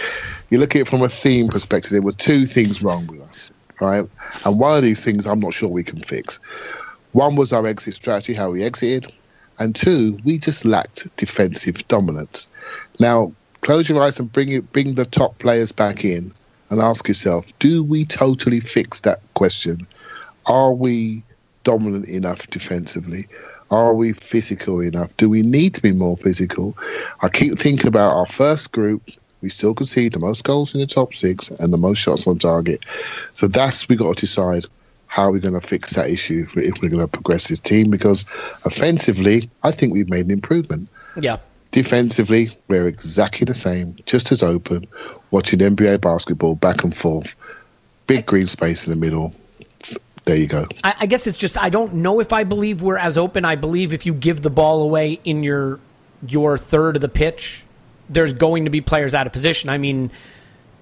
[0.49, 3.51] You look at it from a theme perspective, there were two things wrong with us,
[3.79, 4.05] right?
[4.45, 6.41] And one of these things I'm not sure we can fix.
[7.13, 9.11] One was our exit strategy, how we exited.
[9.59, 12.47] And two, we just lacked defensive dominance.
[12.99, 16.33] Now, close your eyes and bring it, bring the top players back in
[16.69, 19.85] and ask yourself, do we totally fix that question?
[20.45, 21.23] Are we
[21.63, 23.27] dominant enough defensively?
[23.71, 25.15] Are we physical enough?
[25.17, 26.77] Do we need to be more physical?
[27.21, 29.09] I keep thinking about our first group.
[29.41, 32.39] We still concede the most goals in the top six and the most shots on
[32.39, 32.83] target.
[33.33, 34.65] So that's we got to decide
[35.09, 37.89] how are we going to fix that issue if we're going to progress this team?
[37.89, 38.25] Because
[38.63, 40.87] offensively, I think we've made an improvement.
[41.19, 41.39] Yeah.
[41.71, 44.85] Defensively, we're exactly the same, just as open,
[45.31, 47.35] watching NBA basketball back and forth.
[48.05, 49.33] Big green space in the middle.
[50.25, 50.67] There you go.
[50.83, 53.45] I, I guess it's just I don't know if I believe we're as open.
[53.45, 55.79] I believe if you give the ball away in your
[56.27, 57.63] your third of the pitch,
[58.09, 59.69] there's going to be players out of position.
[59.69, 60.11] I mean,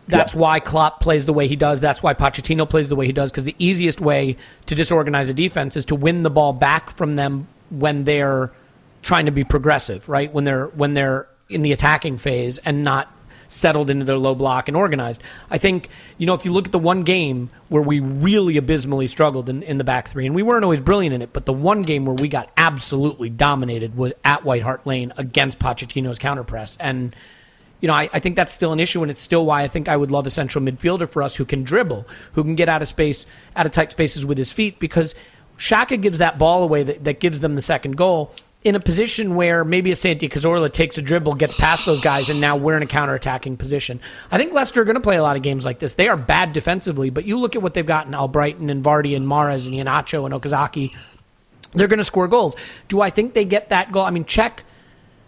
[0.08, 0.40] that's yeah.
[0.40, 1.82] why Klopp plays the way he does.
[1.82, 3.32] That's why Pochettino plays the way he does.
[3.32, 7.16] Because the easiest way to disorganize a defense is to win the ball back from
[7.16, 8.52] them when they're
[9.02, 10.34] trying to be progressive, right?
[10.34, 13.12] When they're when they're in the attacking phase and not
[13.48, 15.22] settled into their low block and organized.
[15.50, 19.08] I think, you know, if you look at the one game where we really abysmally
[19.08, 21.54] struggled in, in the back three, and we weren't always brilliant in it, but the
[21.54, 26.78] one game where we got absolutely dominated was at White Hart Lane against Pochettino's counterpress.
[26.80, 27.16] And
[27.82, 29.88] you know, I, I, think that's still an issue, and it's still why I think
[29.88, 32.82] I would love a central midfielder for us who can dribble, who can get out
[32.82, 35.14] of space, out of tight spaces with his feet, because
[35.58, 38.32] Xhaka gives that ball away that, that gives them the second goal.
[38.64, 42.30] in a position where maybe a Santi Cazorla takes a dribble, gets past those guys,
[42.30, 44.00] and now we're in a counterattacking position.
[44.32, 45.94] I think Leicester are going to play a lot of games like this.
[45.94, 49.16] They are bad defensively, but you look at what they've got in Albrighton and Vardy
[49.16, 50.94] and Mahrez and Iheanacho and Okazaki.
[51.74, 52.56] They're going to score goals.
[52.88, 54.04] Do I think they get that goal?
[54.04, 54.60] I mean, Cech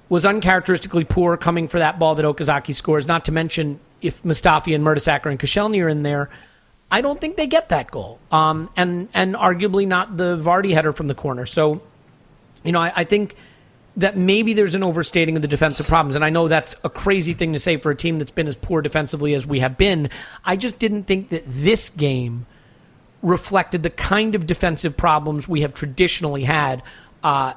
[0.10, 4.76] was uncharacteristically poor coming for that ball that Okazaki scores, not to mention if Mustafi
[4.76, 6.30] and Mertesacker and Koscielny are in there.
[6.92, 8.20] I don't think they get that goal.
[8.32, 11.46] Um, and, and arguably not the Vardy header from the corner.
[11.46, 11.84] So
[12.64, 13.36] you know, I, I think
[13.98, 16.16] that maybe there's an overstating of the defensive problems.
[16.16, 18.56] And I know that's a crazy thing to say for a team that's been as
[18.56, 20.10] poor defensively as we have been.
[20.46, 22.46] I just didn't think that this game
[23.22, 26.82] reflected the kind of defensive problems we have traditionally had.
[27.24, 27.54] Uh,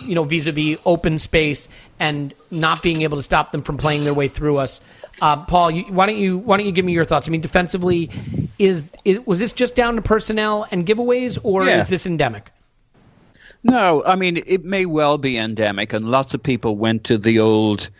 [0.00, 4.14] you know, vis-a-vis open space and not being able to stop them from playing their
[4.14, 4.80] way through us.
[5.20, 7.28] Uh, Paul, you, why don't you why don't you give me your thoughts?
[7.28, 8.10] I mean, defensively,
[8.58, 11.80] is, is was this just down to personnel and giveaways, or yeah.
[11.80, 12.50] is this endemic?
[13.62, 17.38] No, I mean it may well be endemic, and lots of people went to the
[17.38, 17.90] old,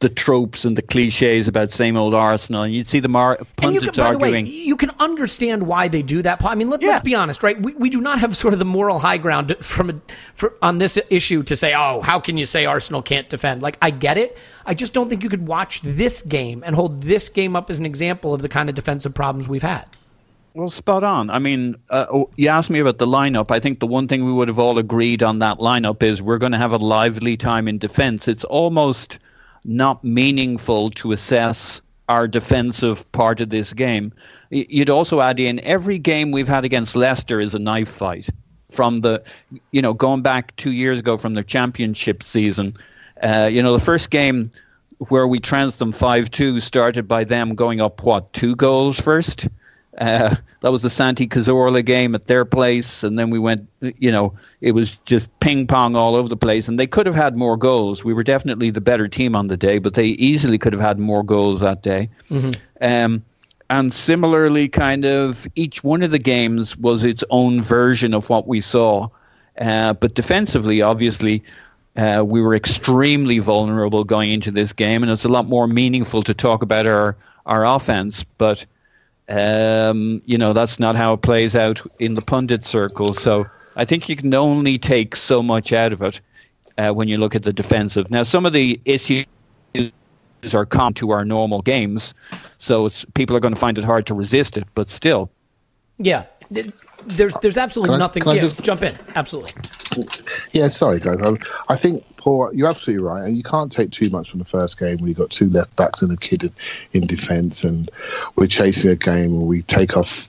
[0.00, 3.84] the tropes and the cliches about same old Arsenal, and you'd see the mar- pundits
[3.84, 4.46] you can, arguing.
[4.46, 6.42] Way, you can understand why they do that.
[6.42, 7.60] I mean, let, us be honest, right?
[7.60, 10.00] We, we do not have sort of the moral high ground from a,
[10.34, 13.60] for, on this issue to say, oh, how can you say Arsenal can't defend?
[13.60, 14.38] Like, I get it.
[14.64, 17.78] I just don't think you could watch this game and hold this game up as
[17.78, 19.84] an example of the kind of defensive problems we've had.
[20.54, 21.28] Well, spot on.
[21.28, 23.50] I mean, uh, oh, you asked me about the lineup.
[23.50, 26.38] I think the one thing we would have all agreed on that lineup is we're
[26.38, 28.26] going to have a lively time in defense.
[28.26, 29.18] It's almost
[29.64, 34.12] not meaningful to assess our defensive part of this game.
[34.50, 38.28] You'd also add in every game we've had against Leicester is a knife fight.
[38.70, 39.22] From the,
[39.72, 42.76] you know, going back two years ago from the championship season,
[43.22, 44.50] uh, you know, the first game
[45.08, 49.48] where we trounced them 5 2 started by them going up, what, two goals first?
[49.98, 53.68] Uh, that was the Santi Cazorla game at their place, and then we went.
[53.80, 57.14] You know, it was just ping pong all over the place, and they could have
[57.14, 58.04] had more goals.
[58.04, 60.98] We were definitely the better team on the day, but they easily could have had
[60.98, 62.08] more goals that day.
[62.30, 62.52] Mm-hmm.
[62.80, 63.24] Um,
[63.68, 68.46] and similarly, kind of each one of the games was its own version of what
[68.46, 69.08] we saw.
[69.60, 71.42] Uh, but defensively, obviously,
[71.96, 76.22] uh, we were extremely vulnerable going into this game, and it's a lot more meaningful
[76.22, 78.66] to talk about our our offense, but
[79.30, 83.14] um, you know, that's not how it plays out in the pundit circle.
[83.14, 86.20] So I think you can only take so much out of it
[86.78, 88.10] uh, when you look at the defensive.
[88.10, 89.26] Now, some of the issues
[90.52, 92.12] are common to our normal games,
[92.58, 95.30] so people are going to find it hard to resist it, but still.
[95.98, 96.24] Yeah.
[97.06, 98.28] There's there's absolutely can nothing.
[98.28, 98.98] I, yeah, just, jump in.
[99.14, 99.52] Absolutely.
[100.52, 101.18] Yeah, sorry, guys.
[101.22, 101.36] I,
[101.72, 104.78] I think Paul, you're absolutely right, and you can't take too much from the first
[104.78, 106.52] game when you've got two left backs and a kid in,
[106.92, 107.90] in defence, and
[108.36, 110.28] we're chasing a game and we take off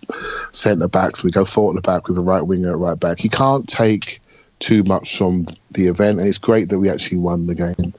[0.54, 3.26] centre backs, we go forward the back with a right winger at right back.
[3.26, 4.22] You can't take
[4.60, 7.94] too much from the event, and it's great that we actually won the game.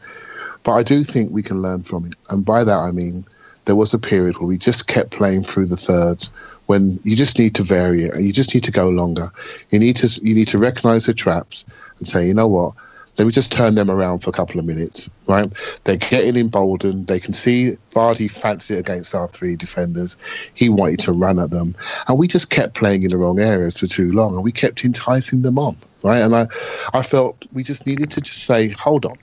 [0.63, 3.27] But I do think we can learn from it, and by that I mean
[3.67, 6.31] there was a period where we just kept playing through the thirds
[6.67, 9.31] when you just need to vary it and you just need to go longer.
[9.71, 11.65] You need to you need to recognise the traps
[11.99, 12.73] and say, you know what,
[13.19, 15.51] let me just turn them around for a couple of minutes, right?
[15.85, 17.09] They're getting emboldened.
[17.09, 20.17] They can see Vardy fancy against our three defenders.
[20.55, 21.77] He wanted to run at them.
[22.09, 24.85] And we just kept playing in the wrong areas for too long and we kept
[24.85, 26.21] enticing them on, right?
[26.21, 26.47] And I,
[26.95, 29.19] I felt we just needed to just say, hold on,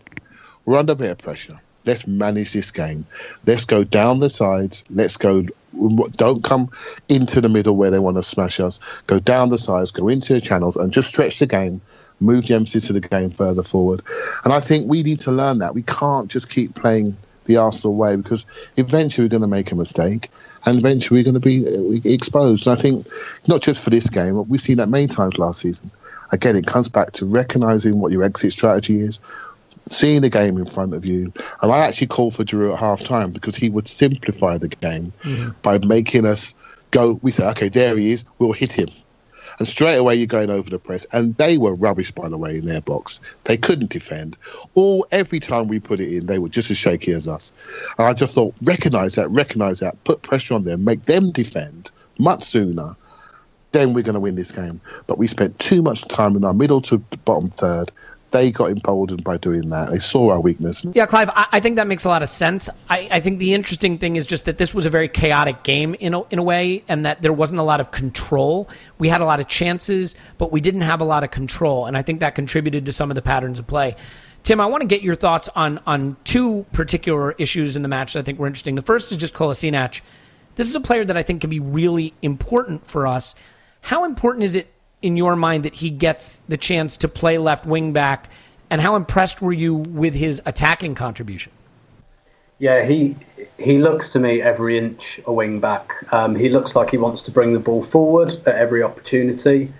[0.65, 1.59] we're under a bit of pressure.
[1.85, 3.07] Let's manage this game.
[3.47, 4.83] Let's go down the sides.
[4.91, 5.47] Let's go.
[6.15, 6.69] Don't come
[7.07, 8.79] into the middle where they want to smash us.
[9.07, 9.89] Go down the sides.
[9.89, 11.81] Go into the channels and just stretch the game
[12.19, 14.01] move the emphasis of the game further forward.
[14.43, 15.73] And I think we need to learn that.
[15.73, 18.45] We can't just keep playing the Arsenal way because
[18.77, 20.29] eventually we're going to make a mistake
[20.65, 22.67] and eventually we're going to be uh, exposed.
[22.67, 23.07] And I think
[23.47, 25.89] not just for this game, we've seen that many times last season.
[26.31, 29.19] Again, it comes back to recognizing what your exit strategy is,
[29.87, 31.33] seeing the game in front of you.
[31.63, 35.11] And I actually called for Giroud at half time because he would simplify the game
[35.63, 36.53] by making us
[36.91, 38.89] go, we say, okay, there he is, we'll hit him
[39.59, 41.05] and straight away you're going over the press.
[41.11, 43.19] And they were rubbish, by the way, in their box.
[43.43, 44.37] They couldn't defend.
[44.73, 47.53] All every time we put it in, they were just as shaky as us.
[47.97, 51.91] And I just thought, recognise that, recognise that, put pressure on them, make them defend
[52.17, 52.95] much sooner.
[53.71, 54.81] Then we're going to win this game.
[55.05, 57.91] But we spent too much time in our middle to bottom third
[58.31, 59.89] they got emboldened by doing that.
[59.89, 60.85] They saw our weakness.
[60.93, 62.69] Yeah, Clive, I, I think that makes a lot of sense.
[62.89, 65.95] I, I, think the interesting thing is just that this was a very chaotic game
[65.95, 68.69] in a, in a way, and that there wasn't a lot of control.
[68.97, 71.97] We had a lot of chances, but we didn't have a lot of control, and
[71.97, 73.95] I think that contributed to some of the patterns of play.
[74.43, 78.13] Tim, I want to get your thoughts on on two particular issues in the match
[78.13, 78.75] that I think were interesting.
[78.75, 80.01] The first is just Kolasinac.
[80.55, 83.35] This is a player that I think can be really important for us.
[83.81, 84.71] How important is it
[85.01, 88.29] in your mind that he gets the chance to play left wing back
[88.69, 91.51] And how impressed were you with his attacking contribution?
[92.59, 93.15] Yeah, he
[93.57, 95.95] he looks to me every inch a wing back.
[96.13, 99.71] Um, he looks like he wants to bring the ball forward at every opportunity.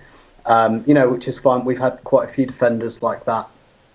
[0.46, 1.64] Um, you know, which is fine.
[1.64, 3.46] We've had quite a few defenders like that.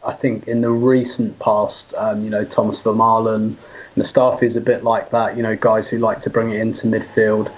[0.05, 3.55] I think in the recent past, um, you know, Thomas Vermaelen,
[3.97, 5.35] Mustafi is a bit like that.
[5.35, 7.51] You know, guys who like to bring it into midfield.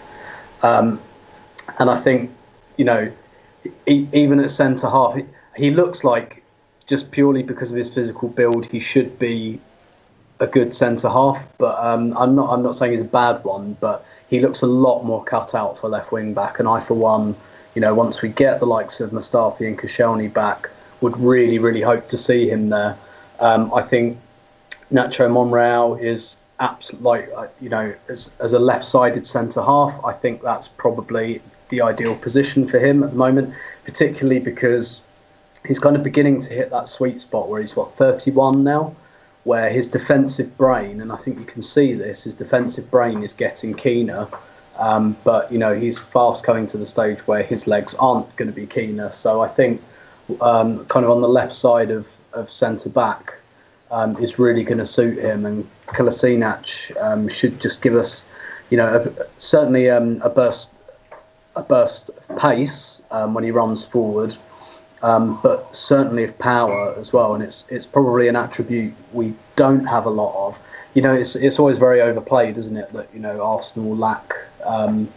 [0.63, 1.01] Um,
[1.77, 2.31] and I think,
[2.77, 3.11] you know,
[3.85, 6.43] even at centre half, he, he looks like
[6.85, 9.59] just purely because of his physical build, he should be
[10.39, 11.47] a good centre half.
[11.57, 12.51] But um, I'm not.
[12.51, 15.79] I'm not saying he's a bad one, but he looks a lot more cut out
[15.79, 16.59] for left wing back.
[16.59, 17.35] And I, for one,
[17.75, 20.69] you know, once we get the likes of Mustafi and Koscielny back,
[21.01, 22.97] would really, really hope to see him there.
[23.39, 24.17] Um, I think
[24.91, 30.03] Nacho Monreal is absolutely like uh, you know as, as a left-sided centre half.
[30.03, 33.53] I think that's probably the ideal position for him at the moment,
[33.85, 35.01] particularly because
[35.65, 38.95] he's kind of beginning to hit that sweet spot where he's what 31 now,
[39.43, 43.33] where his defensive brain, and I think you can see this, his defensive brain is
[43.33, 44.27] getting keener.
[44.77, 48.47] Um, but you know he's fast coming to the stage where his legs aren't going
[48.47, 49.11] to be keener.
[49.11, 49.81] So I think
[50.39, 53.33] um, kind of on the left side of, of centre back
[53.89, 58.25] um, is really going to suit him, and Kolasinac um, should just give us,
[58.69, 60.71] you know, a, certainly um, a burst
[61.59, 64.35] a burst of pace um, when he runs forward,
[65.01, 67.33] um, but certainly of power as well.
[67.33, 70.59] And it's it's probably an attribute we don't have a lot of.
[70.93, 72.91] You know, it's it's always very overplayed, isn't it?
[72.93, 74.33] That you know Arsenal lack
[74.65, 75.07] um,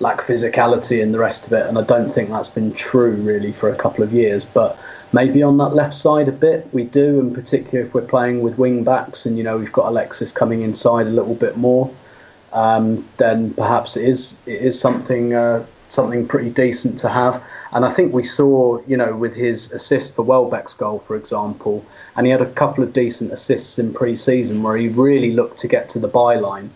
[0.00, 3.52] lack physicality and the rest of it, and I don't think that's been true really
[3.52, 4.44] for a couple of years.
[4.44, 4.78] But
[5.12, 8.58] maybe on that left side a bit we do, and particularly if we're playing with
[8.58, 11.92] wing backs, and you know we've got Alexis coming inside a little bit more.
[12.52, 17.42] Um, then perhaps it is it is something uh, something pretty decent to have.
[17.72, 21.84] And I think we saw, you know, with his assist for Welbeck's goal, for example,
[22.16, 25.68] and he had a couple of decent assists in pre-season where he really looked to
[25.68, 26.70] get to the byline.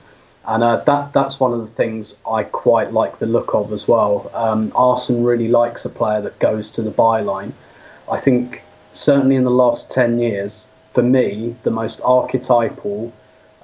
[0.46, 3.88] And uh, that that's one of the things I quite like the look of as
[3.88, 4.30] well.
[4.34, 7.52] Um, Arsene really likes a player that goes to the byline.
[8.10, 8.62] I think
[8.92, 13.12] certainly in the last 10 years, for me, the most archetypal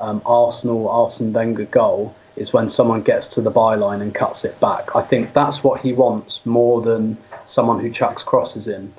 [0.00, 4.58] um, Arsenal Arsene Wenger goal is when someone gets to the byline and cuts it
[4.60, 4.94] back.
[4.96, 8.92] I think that's what he wants more than someone who chucks crosses in.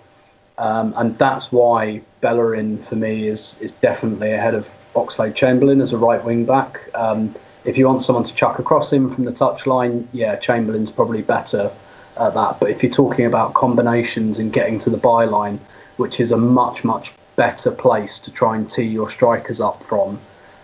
[0.58, 5.94] Um, and that's why Bellerin, for me, is, is definitely ahead of Oxlade Chamberlain as
[5.94, 6.80] a right wing back.
[6.94, 11.22] Um, if you want someone to chuck across him from the touchline, yeah, Chamberlain's probably
[11.22, 11.72] better
[12.20, 12.60] at that.
[12.60, 15.60] But if you're talking about combinations and getting to the byline,
[15.98, 20.20] which is a much, much better place to try and tee your strikers up from,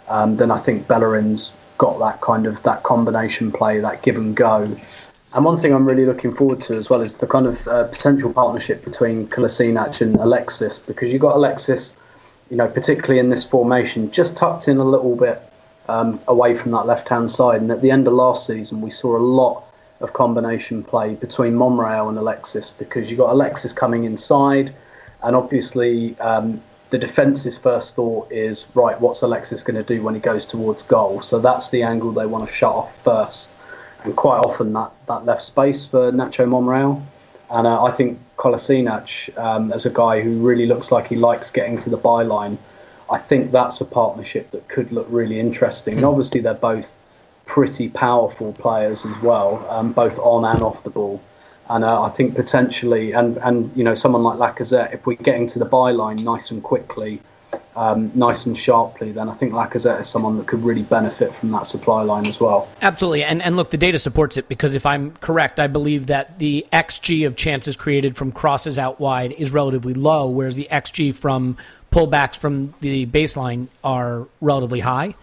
[0.09, 4.35] um, then I think Bellerin's got that kind of that combination play, that give and
[4.35, 4.77] go.
[5.33, 7.83] And one thing I'm really looking forward to as well is the kind of uh,
[7.85, 11.95] potential partnership between Kolasinac and Alexis, because you've got Alexis,
[12.49, 15.41] you know, particularly in this formation, just tucked in a little bit
[15.89, 17.61] um, away from that left hand side.
[17.61, 19.63] And at the end of last season, we saw a lot
[19.99, 24.73] of combination play between Monreal and Alexis because you've got Alexis coming inside,
[25.23, 28.99] and obviously um, the defence's first thought is right.
[28.99, 31.21] What's Alexis going to do when he goes towards goal?
[31.21, 33.51] So that's the angle they want to shut off first,
[34.03, 37.03] and quite often that, that left space for Nacho Monreal.
[37.49, 41.49] And uh, I think Kolasinac, um, as a guy who really looks like he likes
[41.49, 42.57] getting to the byline,
[43.09, 45.93] I think that's a partnership that could look really interesting.
[45.93, 46.09] And hmm.
[46.09, 46.93] obviously, they're both
[47.45, 51.21] pretty powerful players as well, um, both on and off the ball.
[51.69, 55.47] And uh, I think potentially, and, and you know, someone like Lacazette, if we're getting
[55.47, 57.21] to the byline nice and quickly,
[57.77, 61.51] um, nice and sharply, then I think Lacazette is someone that could really benefit from
[61.51, 62.67] that supply line as well.
[62.81, 66.39] Absolutely, and and look, the data supports it because if I'm correct, I believe that
[66.39, 71.13] the xG of chances created from crosses out wide is relatively low, whereas the xG
[71.13, 71.55] from
[71.91, 75.15] pullbacks from the baseline are relatively high.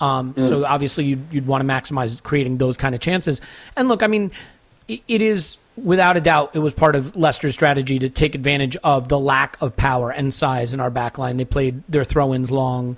[0.00, 0.48] Um, mm.
[0.48, 3.42] So obviously, you'd, you'd want to maximize creating those kind of chances.
[3.76, 4.32] And look, I mean,
[4.88, 8.76] it, it is without a doubt, it was part of Leicester's strategy to take advantage
[8.76, 11.36] of the lack of power and size in our back line.
[11.36, 12.96] They played their throw ins long.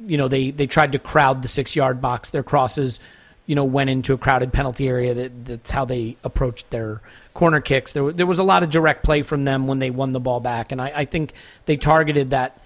[0.00, 2.30] You know, they, they tried to crowd the six yard box.
[2.30, 3.00] Their crosses,
[3.46, 5.14] you know, went into a crowded penalty area.
[5.14, 7.00] That, that's how they approached their
[7.32, 7.92] corner kicks.
[7.92, 10.40] There, there was a lot of direct play from them when they won the ball
[10.40, 10.72] back.
[10.72, 11.32] And I, I think
[11.66, 12.60] they targeted that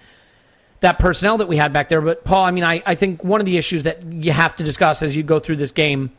[0.79, 2.01] that personnel that we had back there.
[2.01, 4.63] But, Paul, I mean, I, I think one of the issues that you have to
[4.63, 6.11] discuss as you go through this game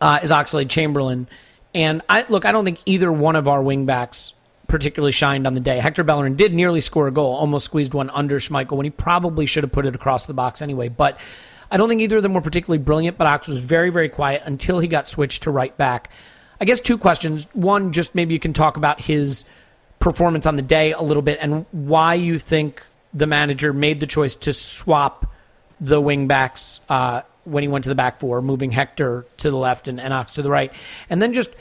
[0.00, 1.26] uh, is Oxlade Chamberlain
[1.74, 4.34] and I look, I don't think either one of our wingbacks
[4.68, 5.78] particularly shined on the day.
[5.78, 9.44] Hector Bellerin did nearly score a goal, almost squeezed one under Schmeichel when he probably
[9.44, 10.88] should have put it across the box anyway.
[10.88, 11.18] But
[11.70, 14.42] I don't think either of them were particularly brilliant, but Ox was very, very quiet
[14.44, 16.10] until he got switched to right back.
[16.60, 17.46] I guess two questions.
[17.54, 19.44] One, just maybe you can talk about his
[19.98, 22.82] performance on the day a little bit and why you think
[23.14, 25.26] the manager made the choice to swap
[25.80, 29.56] the wing backs uh, when he went to the back four, moving Hector to the
[29.56, 30.72] left and, and Ox to the right.
[31.10, 31.54] And then just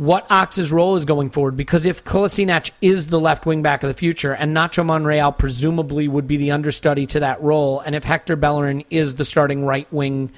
[0.00, 1.56] what Ox's role is going forward.
[1.56, 6.08] Because if Kolasinac is the left wing back of the future, and Nacho Monreal presumably
[6.08, 9.90] would be the understudy to that role, and if Hector Bellerin is the starting right
[9.92, 10.30] wing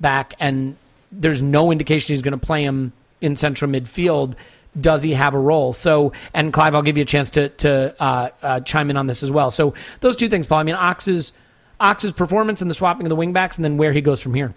[0.00, 0.76] back, and
[1.10, 4.34] there's no indication he's going to play him in central midfield,
[4.80, 5.72] does he have a role?
[5.72, 9.08] So, and Clive, I'll give you a chance to to uh, uh, chime in on
[9.08, 9.50] this as well.
[9.50, 10.58] So, those two things, Paul.
[10.58, 11.32] I mean, Ox's
[11.80, 14.52] Ox's performance and the swapping of the wingbacks, and then where he goes from here.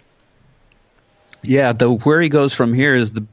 [1.44, 3.26] Yeah, the where he goes from here is the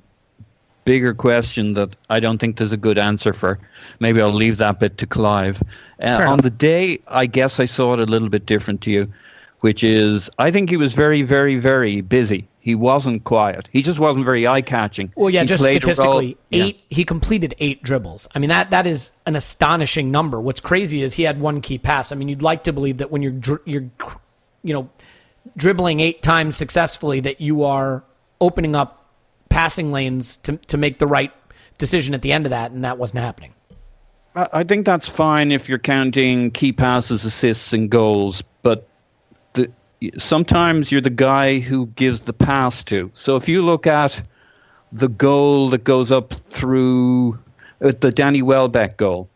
[0.84, 3.58] bigger question that I don't think there's a good answer for.
[4.00, 5.62] Maybe I'll leave that bit to Clive.
[6.02, 9.12] Uh, on the day, I guess I saw it a little bit different to you,
[9.60, 12.48] which is I think he was very, very, very busy.
[12.60, 13.68] He wasn't quiet.
[13.72, 15.12] He just wasn't very eye catching.
[15.16, 16.64] Well, yeah, he just statistically, yeah.
[16.64, 16.84] eight.
[16.90, 18.28] He completed eight dribbles.
[18.34, 20.40] I mean that that is an astonishing number.
[20.40, 22.12] What's crazy is he had one key pass.
[22.12, 23.90] I mean, you'd like to believe that when you're you're,
[24.62, 24.90] you know,
[25.56, 28.04] dribbling eight times successfully, that you are
[28.40, 29.06] opening up
[29.48, 31.32] passing lanes to to make the right
[31.78, 33.54] decision at the end of that, and that wasn't happening.
[34.34, 38.87] I think that's fine if you're counting key passes, assists, and goals, but
[40.16, 43.10] sometimes you're the guy who gives the pass to.
[43.14, 44.22] So if you look at
[44.92, 47.38] the goal that goes up through
[47.82, 49.28] uh, the Danny Welbeck goal,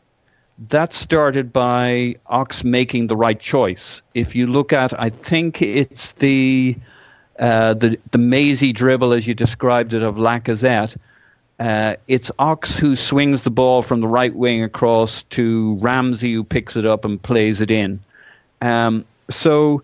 [0.69, 4.03] that started by Ox making the right choice.
[4.15, 6.77] If you look at, I think it's the
[7.39, 10.97] uh, the the mazy dribble as you described it of Lacazette.
[11.59, 16.45] Uh, it's Ox who swings the ball from the right wing across to Ramsey, who
[16.45, 18.01] picks it up and plays it in.
[18.61, 19.83] Um, so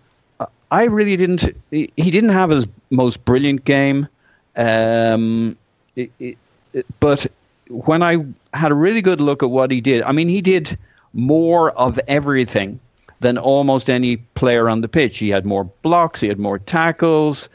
[0.71, 1.55] I really didn't.
[1.71, 4.07] He didn't have his most brilliant game,
[4.55, 5.57] um,
[5.95, 6.37] it, it,
[6.99, 7.27] but
[7.69, 10.77] when I had a really good look at what he did, I mean, he did
[11.13, 12.79] more of everything
[13.19, 15.17] than almost any player on the pitch.
[15.17, 17.49] He had more blocks, he had more tackles,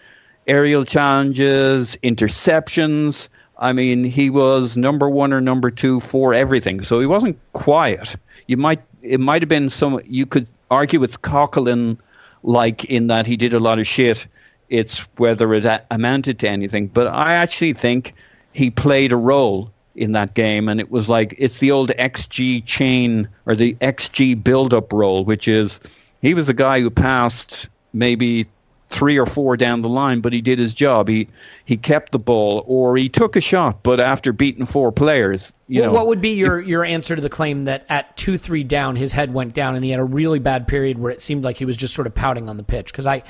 [0.47, 3.29] aerial challenges, interceptions.
[3.59, 6.83] I mean, he was number one or number two for everything.
[6.83, 8.17] So he wasn't quiet.
[8.47, 10.01] You might it might have been some.
[10.07, 11.99] You could argue it's Coquelin
[12.45, 14.27] like in that he did a lot of shit.
[14.69, 16.87] It's whether it amounted to anything.
[16.87, 18.15] But I actually think
[18.53, 22.65] he played a role in that game, and it was like it's the old XG
[22.65, 25.81] chain or the XG build-up role, which is
[26.23, 28.47] he was a guy who passed maybe
[28.95, 31.09] three or four down the line, but he did his job.
[31.09, 31.29] He
[31.65, 35.83] he kept the ball, or he took a shot, but after beating four players, you
[35.83, 35.99] well, know.
[35.99, 39.13] What would be your your answer to the claim that at two three down, his
[39.13, 41.65] head went down, and he had a really bad period where it seemed like he
[41.65, 42.93] was just sort of pouting on the pitch?
[42.93, 43.25] Because I,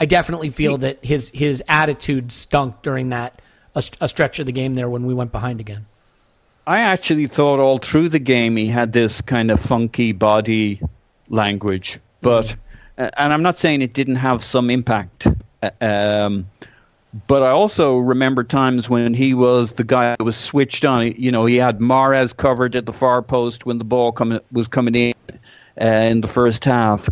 [0.00, 3.42] I definitely feel he, that his his attitude stunk during that
[3.74, 5.86] a, a stretch of the game there when we went behind again.
[6.66, 10.80] I actually thought all through the game he had this kind of funky body
[11.28, 12.46] language, but.
[12.46, 12.60] Mm-hmm
[13.00, 15.26] and I'm not saying it didn't have some impact.
[15.62, 16.46] Uh, um,
[17.26, 21.12] but I also remember times when he was the guy that was switched on.
[21.12, 24.68] You know, he had Mahrez covered at the far post when the ball coming was
[24.68, 25.14] coming in
[25.80, 27.08] uh, in the first half,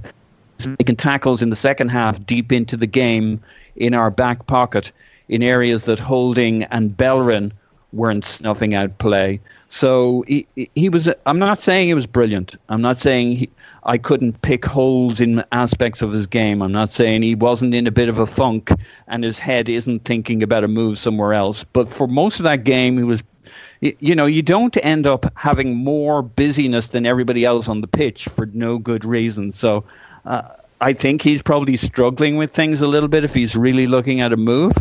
[0.78, 3.43] making tackles in the second half deep into the game
[3.76, 4.93] in our back pocket
[5.28, 7.53] in areas that Holding and Bellerin
[7.93, 9.41] weren't snuffing out play.
[9.68, 11.12] So he, he was.
[11.26, 12.57] I'm not saying he was brilliant.
[12.68, 13.51] I'm not saying he,
[13.89, 16.61] I couldn't pick holes in aspects of his game.
[16.61, 18.70] I'm not saying he wasn't in a bit of a funk
[19.09, 21.64] and his head isn't thinking about a move somewhere else.
[21.64, 23.24] But for most of that game, he was.
[23.80, 28.24] You know, you don't end up having more busyness than everybody else on the pitch
[28.24, 29.53] for no good reason.
[29.53, 29.84] So,
[30.26, 30.43] uh,
[30.80, 34.32] I think he's probably struggling with things a little bit if he's really looking at
[34.32, 34.72] a move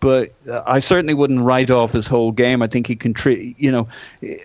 [0.00, 2.62] but uh, I certainly wouldn't write off his whole game.
[2.62, 3.88] I think he can, tri- you know,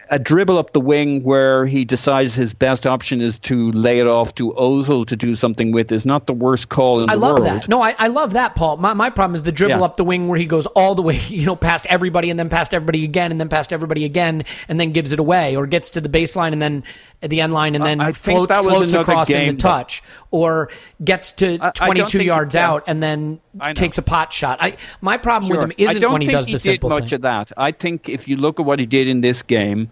[0.10, 4.08] a dribble up the wing where he decides his best option is to lay it
[4.08, 7.20] off to Ozil to do something with is not the worst call in I the
[7.22, 7.40] world.
[7.40, 7.70] I love that.
[7.70, 8.78] No, I, I love that, Paul.
[8.78, 9.84] My, my problem is the dribble Yeah.
[9.86, 12.50] up the wing where he goes all the way, you know, past everybody and then
[12.50, 15.90] past everybody again and then past everybody again and then gives it away or gets
[15.92, 16.84] to the baseline and then
[17.22, 20.02] at the end line and then I think float, floats across game, into touch
[20.32, 20.70] or
[21.04, 24.58] gets to I- I don't 22 yards out and then I takes a pot shot.
[24.62, 25.58] I my problem Sure.
[25.62, 27.16] with him isn't I don't when he think does he the did much thing.
[27.16, 27.52] of that.
[27.58, 29.90] I think if you look at what he did in this game,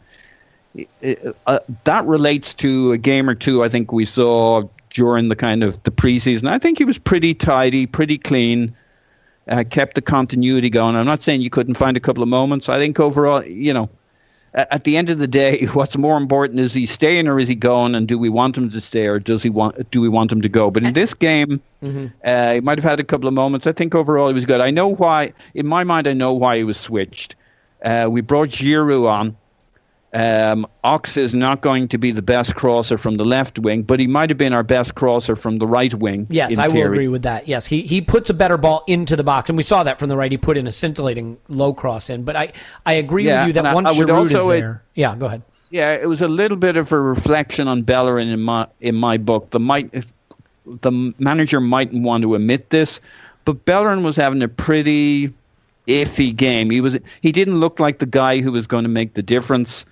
[1.03, 1.13] uh,
[1.47, 5.63] uh, that relates to a game or two I think we saw during the kind
[5.63, 6.49] of the preseason.
[6.49, 8.75] I think he was pretty tidy, pretty clean,
[9.47, 10.95] uh, kept the continuity going.
[10.95, 12.69] I'm not saying you couldn't find a couple of moments.
[12.69, 13.89] I think overall, you know,
[14.57, 17.55] at the end of the day, what's more important is he staying or is he
[17.55, 20.31] going, and do we want him to stay or does he want do we want
[20.31, 20.71] him to go?
[20.71, 21.61] But in this game,
[22.23, 23.67] uh, he might have had a couple of moments.
[23.67, 24.59] I think overall he was good.
[24.61, 25.33] I know why.
[25.53, 27.35] In my mind, I know why he was switched.
[27.83, 29.37] Uh, we brought Giroud on.
[30.13, 33.99] Um, Ox is not going to be the best crosser from the left wing, but
[33.99, 36.27] he might have been our best crosser from the right wing.
[36.29, 37.47] Yes, I will agree with that.
[37.47, 40.07] Yes, he he puts a better ball into the box, and we saw that from
[40.07, 40.31] the right.
[40.31, 42.23] He put in a scintillating low cross in.
[42.23, 42.53] But I
[42.85, 45.41] I agree yeah, with you that once Giroud is there, it, yeah, go ahead.
[45.69, 49.17] Yeah, it was a little bit of a reflection on Bellerin in my in my
[49.17, 49.49] book.
[49.49, 50.05] The might
[50.81, 53.01] the manager mightn't want to admit this,
[53.43, 55.33] but Bellerin was having a pretty
[55.87, 56.69] iffy game.
[56.69, 59.85] He was he didn't look like the guy who was going to make the difference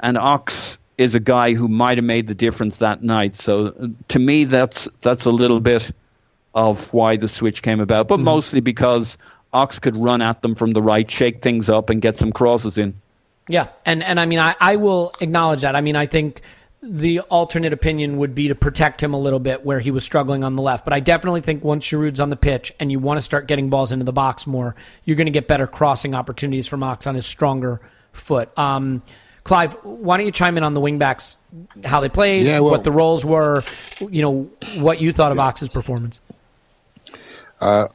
[0.00, 3.34] and Ox is a guy who might have made the difference that night.
[3.34, 5.90] So to me, that's that's a little bit
[6.54, 8.24] of why the switch came about, but mm-hmm.
[8.24, 9.18] mostly because
[9.52, 12.78] Ox could run at them from the right, shake things up, and get some crosses
[12.78, 12.94] in.
[13.48, 15.76] Yeah, and and I mean, I, I will acknowledge that.
[15.76, 16.42] I mean, I think
[16.82, 20.44] the alternate opinion would be to protect him a little bit where he was struggling
[20.44, 20.84] on the left.
[20.84, 23.70] But I definitely think once Giroud's on the pitch and you want to start getting
[23.70, 24.74] balls into the box more,
[25.04, 27.80] you're going to get better crossing opportunities from Ox on his stronger
[28.12, 28.56] foot.
[28.58, 29.02] Um,
[29.44, 31.36] Clive, why don't you chime in on the wingbacks,
[31.84, 33.62] how they played, yeah, well, what the roles were,
[34.00, 35.44] you know, what you thought of yeah.
[35.44, 36.20] Ox's performance?
[37.60, 37.88] Uh,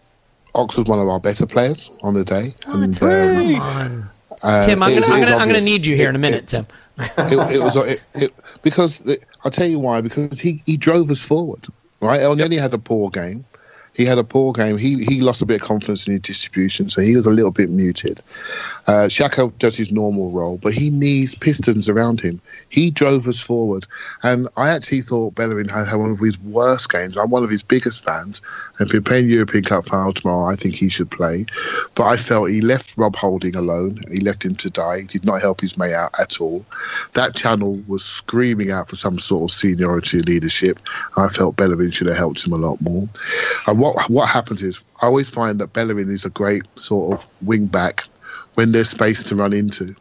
[0.53, 2.53] Ox was one of our better players on the day.
[2.67, 4.09] Oh, and, um,
[4.43, 6.67] uh, Tim, I'm going to need you here it, in a minute, it, Tim.
[6.99, 7.75] it, it, was
[8.13, 9.01] it, because
[9.43, 10.01] I'll tell you why.
[10.01, 11.65] Because he, he drove us forward,
[11.99, 12.19] right?
[12.19, 13.43] Elneny had a poor game
[13.99, 14.77] he had a poor game.
[14.77, 17.51] He he lost a bit of confidence in his distribution, so he was a little
[17.51, 18.21] bit muted.
[18.89, 22.41] Uh, Xhaka does his normal role, but he needs pistons around him.
[22.69, 23.85] He drove us forward,
[24.23, 27.15] and I actually thought Bellerin had, had one of his worst games.
[27.15, 28.41] I'm one of his biggest fans,
[28.79, 31.45] and if we're playing European Cup final tomorrow, I think he should play.
[31.93, 34.01] But I felt he left Rob Holding alone.
[34.09, 35.01] He left him to die.
[35.01, 36.65] He did not help his mate out at all.
[37.13, 40.79] That channel was screaming out for some sort of seniority leadership.
[41.15, 43.07] I felt Bellerin should have helped him a lot more.
[43.67, 47.27] And what what happens is I always find that Bellerin is a great sort of
[47.43, 48.05] wing back
[48.59, 49.95] when there's space to run into.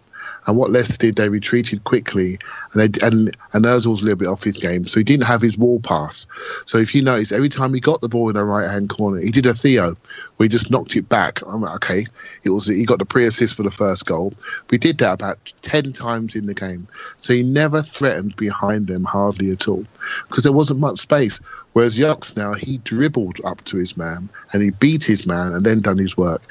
[0.47, 2.41] And what Leicester did, they retreated quickly,
[2.73, 5.41] and they, and and Özil's a little bit off his game, so he didn't have
[5.41, 6.27] his wall pass.
[6.67, 9.21] So if you notice, every time he got the ball in the right hand corner,
[9.21, 9.97] he did a Theo,
[10.37, 11.41] where he just knocked it back.
[11.47, 12.07] I'm like, okay,
[12.43, 14.35] it was he got the pre assist for the first goal.
[14.71, 16.89] We did that about ten times in the game,
[17.21, 19.85] so he never threatened behind them hardly at all,
[20.27, 21.41] because there wasn't much space.
[21.75, 25.65] Whereas Yox now, he dribbled up to his man and he beat his man and
[25.65, 26.43] then done his work.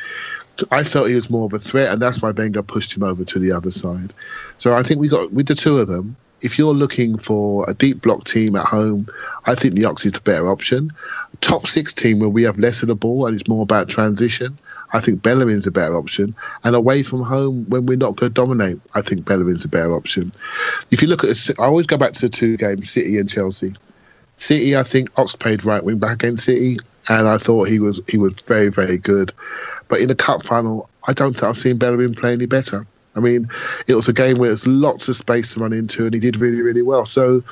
[0.72, 3.24] I felt he was more of a threat, and that's why Wenger pushed him over
[3.24, 4.14] to the other side.
[4.58, 6.16] So I think we got with the two of them.
[6.42, 9.08] If you're looking for a deep block team at home,
[9.46, 10.92] I think the Ox is the better option.
[11.42, 14.58] Top six team where we have less of the ball and it's more about transition.
[14.94, 16.36] I think Bellerin's a better option.
[16.64, 19.94] And away from home, when we're not going to dominate, I think Bellerin's a better
[19.94, 20.32] option.
[20.92, 23.74] If you look at, I always go back to the two games, City and Chelsea.
[24.38, 26.78] City, I think Ox played right wing back against City,
[27.10, 29.34] and I thought he was he was very very good.
[29.88, 32.86] But in the cup final, I don't think I've seen Bellerin play any better.
[33.16, 33.50] I mean,
[33.88, 36.38] it was a game where there's lots of space to run into, and he did
[36.38, 37.06] really really well.
[37.06, 37.44] So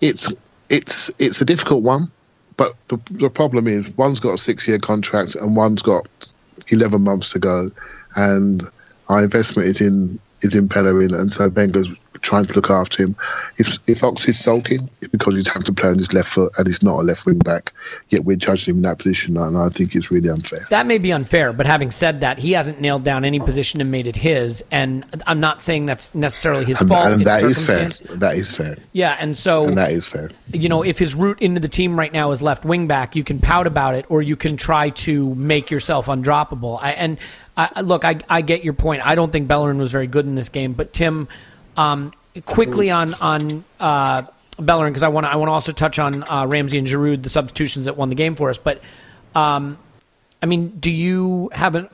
[0.00, 0.28] it's
[0.68, 2.10] it's it's a difficult one,
[2.56, 6.06] but the, the problem is one's got a six year contract and one's got
[6.68, 7.70] eleven months to go,
[8.14, 8.68] and
[9.08, 11.90] our investment is in is in Bellerin, and so Wenger's
[12.22, 13.16] trying to look after him.
[13.58, 16.52] If if Ox is sulking, it's because he's having to play on his left foot
[16.58, 17.72] and he's not a left wing back.
[18.08, 20.66] Yet we're judging him in that position, and I think it's really unfair.
[20.70, 23.90] That may be unfair, but having said that, he hasn't nailed down any position and
[23.90, 24.64] made it his.
[24.70, 27.06] And I'm not saying that's necessarily his and, fault.
[27.06, 27.88] And that is fair.
[28.16, 28.76] That is fair.
[28.92, 30.30] Yeah, and so and that is fair.
[30.52, 33.24] You know, if his route into the team right now is left wing back, you
[33.24, 36.78] can pout about it, or you can try to make yourself undroppable.
[36.80, 37.18] I, and
[37.56, 39.04] I, look, I, I get your point.
[39.04, 41.28] I don't think Bellerin was very good in this game, but Tim,
[41.76, 42.12] um,
[42.44, 44.22] quickly on on uh,
[44.58, 47.28] Bellerin because I want I want to also touch on uh, Ramsey and Giroud, the
[47.28, 48.58] substitutions that won the game for us.
[48.58, 48.80] But
[49.34, 49.78] um,
[50.42, 51.88] I mean, do you have an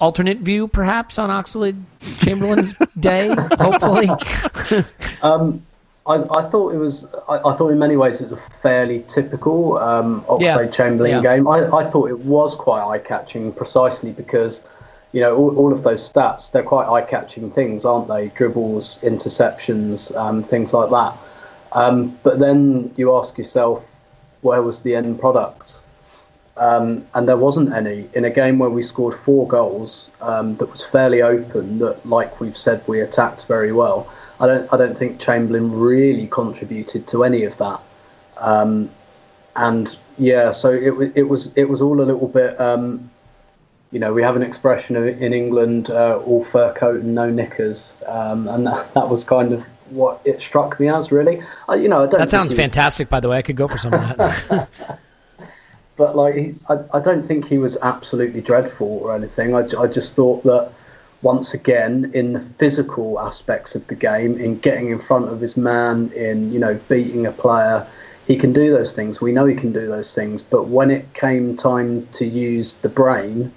[0.00, 1.82] alternate view, perhaps, on Oxlade
[2.20, 3.34] Chamberlain's day?
[3.58, 4.08] Hopefully.
[5.22, 5.64] um,
[6.06, 7.06] I, I, thought it was.
[7.28, 10.66] I, I, thought in many ways it was a fairly typical um, Oxlade yeah.
[10.68, 11.36] Chamberlain yeah.
[11.36, 11.46] game.
[11.46, 14.62] I, I thought it was quite eye catching, precisely because
[15.12, 18.28] you know, all, all of those stats, they're quite eye catching things, aren't they?
[18.28, 21.16] Dribbles, interceptions, um, things like that.
[21.72, 23.84] Um, but then you ask yourself,
[24.42, 25.82] where was the end product?
[26.56, 28.08] Um, and there wasn't any.
[28.14, 32.40] In a game where we scored four goals um, that was fairly open, that, like
[32.40, 34.12] we've said, we attacked very well.
[34.38, 37.80] I don't, I don't think Chamberlain really contributed to any of that.
[38.38, 38.90] Um,
[39.56, 43.10] and yeah, so it, it was it was all a little bit um,
[43.92, 47.92] you know, we have an expression in England, uh, all fur coat and no knickers,
[48.06, 51.42] um, and that, that was kind of what it struck me as, really.
[51.68, 52.20] Uh, you know, I don't.
[52.20, 53.08] that sounds fantastic.
[53.08, 54.68] By the way, I could go for some of that.
[55.96, 59.56] but like, he, I, I don't think he was absolutely dreadful or anything.
[59.56, 60.72] I, I just thought that
[61.22, 65.56] once again in the physical aspects of the game, in getting in front of his
[65.56, 67.86] man, in you know beating a player.
[68.26, 69.20] He can do those things.
[69.20, 70.40] We know he can do those things.
[70.40, 73.50] But when it came time to use the brain,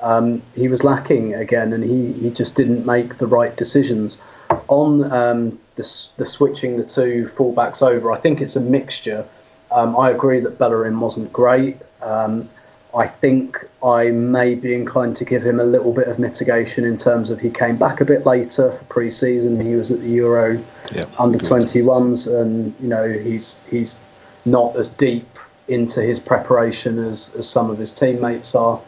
[0.00, 4.20] um, he was lacking again, and he, he just didn't make the right decisions.
[4.68, 9.26] On um, the, the switching the two fullbacks over, I think it's a mixture.
[9.70, 11.76] Um, I agree that Bellerin wasn't great.
[12.02, 12.48] Um,
[12.96, 16.96] I think I may be inclined to give him a little bit of mitigation in
[16.96, 19.60] terms of he came back a bit later for pre-season.
[19.60, 21.08] He was at the Euro yep.
[21.20, 23.98] under 21s, and you know he's he's
[24.46, 25.28] not as deep
[25.68, 28.80] into his preparation as, as some of his teammates are.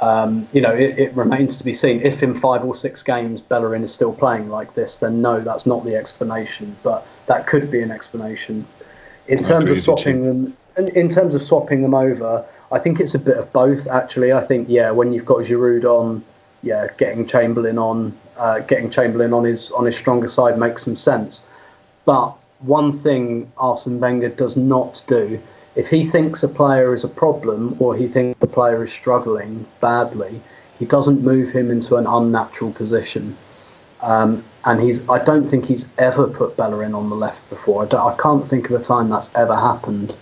[0.00, 2.00] Um, you know, it, it, remains to be seen.
[2.02, 5.66] If in five or six games Bellerin is still playing like this, then no, that's
[5.66, 6.76] not the explanation.
[6.82, 8.64] But that could be an explanation.
[9.26, 13.14] In terms of swapping them, in, in terms of swapping them over, I think it's
[13.14, 13.88] a bit of both.
[13.88, 16.22] Actually, I think yeah, when you've got Giroud on,
[16.62, 20.96] yeah, getting Chamberlain on, uh, getting Chamberlain on his on his stronger side makes some
[20.96, 21.42] sense.
[22.04, 25.40] But one thing Arsene Wenger does not do
[25.78, 29.64] if he thinks a player is a problem or he thinks the player is struggling
[29.80, 30.40] badly,
[30.76, 33.36] he doesn't move him into an unnatural position.
[34.02, 37.86] Um, and he's I don't think he's ever put Bellerin on the left before.
[37.92, 40.16] I, I can't think of a time that's ever happened.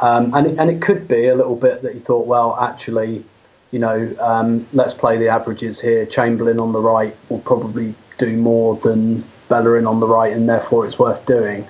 [0.00, 3.24] Um, and, it, and it could be a little bit that he thought, well, actually,
[3.72, 6.06] you know, um, let's play the averages here.
[6.06, 10.86] Chamberlain on the right will probably do more than Bellerin on the right, and therefore
[10.86, 11.66] it's worth doing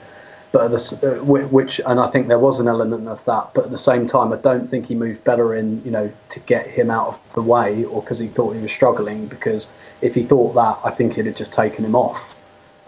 [0.55, 3.51] but the, uh, which and I think there was an element of that.
[3.55, 6.69] But at the same time, I don't think he moved Bellerin, you know, to get
[6.69, 9.27] him out of the way or because he thought he was struggling.
[9.27, 9.69] Because
[10.01, 12.37] if he thought that, I think he'd have just taken him off,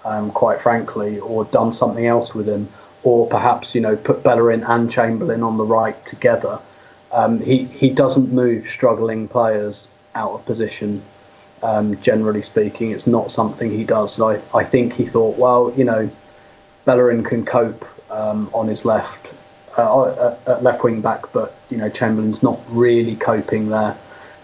[0.05, 2.69] um, quite frankly, or done something else with him,
[3.03, 6.61] or perhaps you know put Bellerin and Chamberlain on the right together.
[7.11, 11.03] Um, he he doesn't move struggling players out of position.
[11.65, 14.15] Um, generally speaking, it's not something he does.
[14.15, 16.09] So I, I think he thought, well, you know,
[16.87, 19.35] Bellerin can cope um, on his left,
[19.77, 23.97] uh, uh, at left wing back, but you know Chamberlain's not really coping there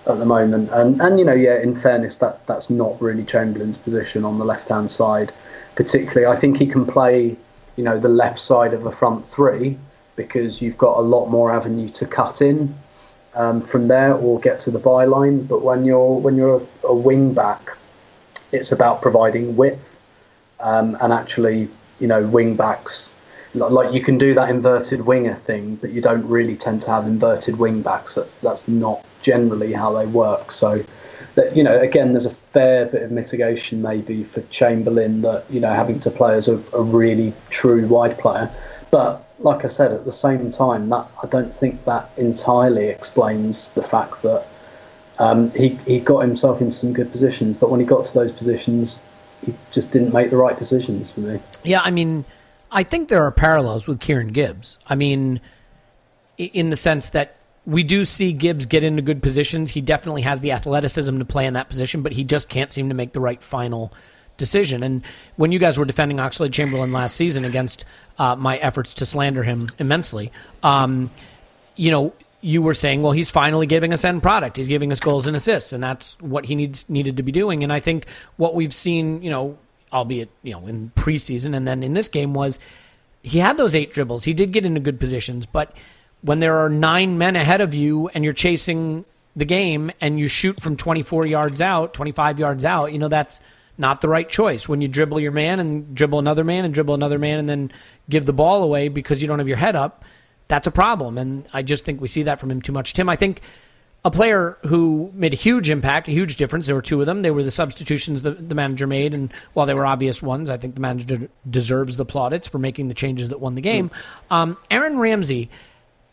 [0.06, 0.68] at the moment.
[0.72, 4.44] And and you know, yeah, in fairness, that that's not really Chamberlain's position on the
[4.44, 5.32] left hand side,
[5.76, 6.26] particularly.
[6.26, 7.36] I think he can play,
[7.76, 9.78] you know, the left side of a front three
[10.16, 12.74] because you've got a lot more avenue to cut in
[13.34, 15.46] um, from there or get to the byline.
[15.46, 17.76] But when you're when you're a, a wing back,
[18.50, 20.00] it's about providing width
[20.58, 21.68] um, and actually
[22.02, 23.08] you know, wing backs.
[23.54, 27.06] Like you can do that inverted winger thing, but you don't really tend to have
[27.06, 28.16] inverted wing backs.
[28.16, 30.50] That's that's not generally how they work.
[30.50, 30.82] So,
[31.36, 35.60] that you know, again, there's a fair bit of mitigation maybe for Chamberlain that you
[35.60, 38.50] know having to play as a, a really true wide player.
[38.90, 43.68] But like I said, at the same time, that I don't think that entirely explains
[43.68, 44.46] the fact that
[45.18, 48.32] um, he he got himself into some good positions, but when he got to those
[48.32, 48.98] positions,
[49.44, 51.40] he just didn't make the right decisions for me.
[51.64, 52.24] Yeah, I mean,
[52.70, 54.78] I think there are parallels with Kieran Gibbs.
[54.86, 55.40] I mean,
[56.38, 59.70] in the sense that we do see Gibbs get into good positions.
[59.70, 62.88] He definitely has the athleticism to play in that position, but he just can't seem
[62.88, 63.92] to make the right final
[64.36, 64.82] decision.
[64.82, 65.02] And
[65.36, 67.84] when you guys were defending Oxlade Chamberlain last season against
[68.18, 70.32] uh, my efforts to slander him immensely,
[70.62, 71.10] um,
[71.76, 72.12] you know,
[72.42, 74.56] you were saying, well, he's finally giving us end product.
[74.56, 77.62] He's giving us goals and assists, and that's what he needs needed to be doing.
[77.62, 79.56] And I think what we've seen, you know,
[79.92, 82.58] albeit you know in preseason and then in this game was
[83.22, 84.24] he had those eight dribbles.
[84.24, 85.74] He did get into good positions, but
[86.22, 89.04] when there are nine men ahead of you and you're chasing
[89.36, 93.40] the game and you shoot from 24 yards out, 25 yards out, you know that's
[93.78, 94.68] not the right choice.
[94.68, 97.72] When you dribble your man and dribble another man and dribble another man and then
[98.10, 100.04] give the ball away because you don't have your head up
[100.48, 101.18] that's a problem.
[101.18, 102.92] And I just think we see that from him too much.
[102.92, 103.40] Tim, I think
[104.04, 106.66] a player who made a huge impact, a huge difference.
[106.66, 107.22] There were two of them.
[107.22, 110.56] They were the substitutions the, the manager made, and while they were obvious ones, I
[110.56, 113.90] think the manager deserves the plaudits for making the changes that won the game.
[114.30, 115.50] Um, Aaron Ramsey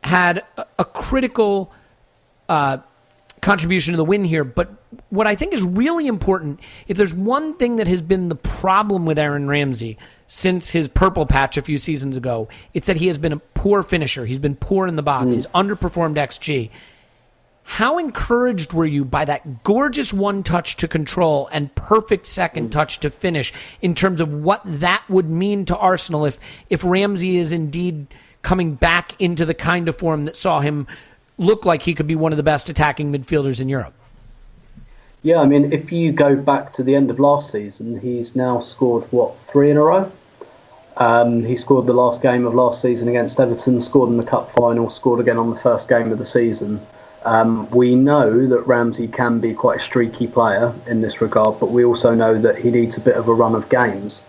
[0.04, 1.74] had a, a critical
[2.48, 2.78] uh,
[3.42, 4.70] contribution to the win here, but
[5.10, 9.06] what I think is really important, if there's one thing that has been the problem
[9.06, 13.18] with Aaron Ramsey since his purple patch a few seasons ago, it's that he has
[13.18, 14.26] been a poor finisher.
[14.26, 15.28] He's been poor in the box.
[15.28, 15.34] Mm.
[15.34, 16.70] He's underperformed XG.
[17.64, 22.72] How encouraged were you by that gorgeous one touch to control and perfect second mm.
[22.72, 26.40] touch to finish in terms of what that would mean to Arsenal if
[26.72, 28.08] if Ramsey is indeed
[28.42, 30.88] coming back into the kind of form that saw him
[31.38, 33.94] look like he could be one of the best attacking midfielders in Europe?
[35.22, 38.62] Yeah, I mean, if you go back to the end of last season, he's now
[38.62, 40.10] scored what three in a row.
[40.96, 44.50] Um, he scored the last game of last season against Everton, scored in the cup
[44.50, 46.80] final, scored again on the first game of the season.
[47.26, 51.70] Um, we know that Ramsey can be quite a streaky player in this regard, but
[51.72, 54.24] we also know that he needs a bit of a run of games.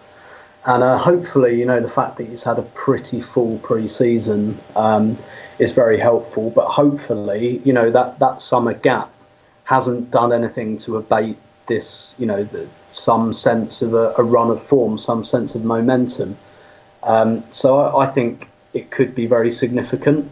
[0.66, 5.16] And uh, hopefully, you know, the fact that he's had a pretty full pre-season um,
[5.60, 6.50] is very helpful.
[6.50, 9.10] But hopefully, you know, that, that summer gap
[9.70, 11.36] hasn't done anything to abate
[11.68, 15.64] this, you know, the, some sense of a, a, run of form, some sense of
[15.64, 16.36] momentum.
[17.04, 20.28] Um, so I, I, think it could be very significant.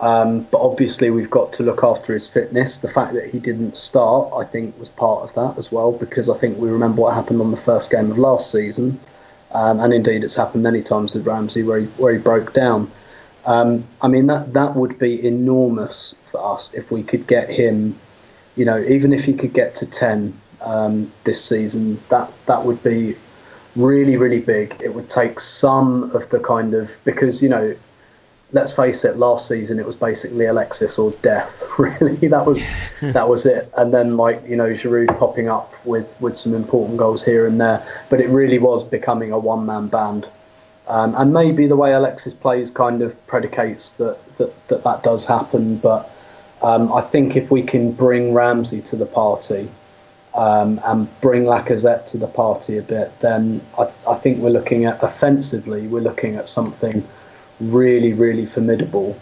[0.00, 2.78] Um, but obviously, we've got to look after his fitness.
[2.78, 6.28] The fact that he didn't start, I think, was part of that as well, because
[6.28, 8.98] I think we remember what happened on the first game of last season.
[9.52, 12.90] Um, and indeed, it's happened many times with Ramsey where he, where he broke down.
[13.46, 17.96] Um, I mean, that, that would be enormous for us if we could get him,
[18.56, 22.82] you know, even if he could get to 10 um, this season, that, that would
[22.82, 23.16] be
[23.76, 24.76] really, really big.
[24.82, 27.74] It would take some of the kind of, because, you know,
[28.54, 31.62] let's face it, last season it was basically Alexis or death.
[31.76, 32.64] Really, that was
[33.02, 33.70] that was it.
[33.76, 37.60] And then like you know Giroud popping up with with some important goals here and
[37.60, 40.28] there, but it really was becoming a one man band.
[40.86, 45.24] Um, and maybe the way Alexis plays kind of predicates that that that, that does
[45.24, 45.78] happen.
[45.78, 46.13] But
[46.64, 49.68] um, I think if we can bring Ramsey to the party.
[50.36, 54.84] Um, and bring Lacazette to the party a bit, then I, I think we're looking
[54.84, 57.06] at offensively, we're looking at something
[57.60, 59.16] really, really formidable.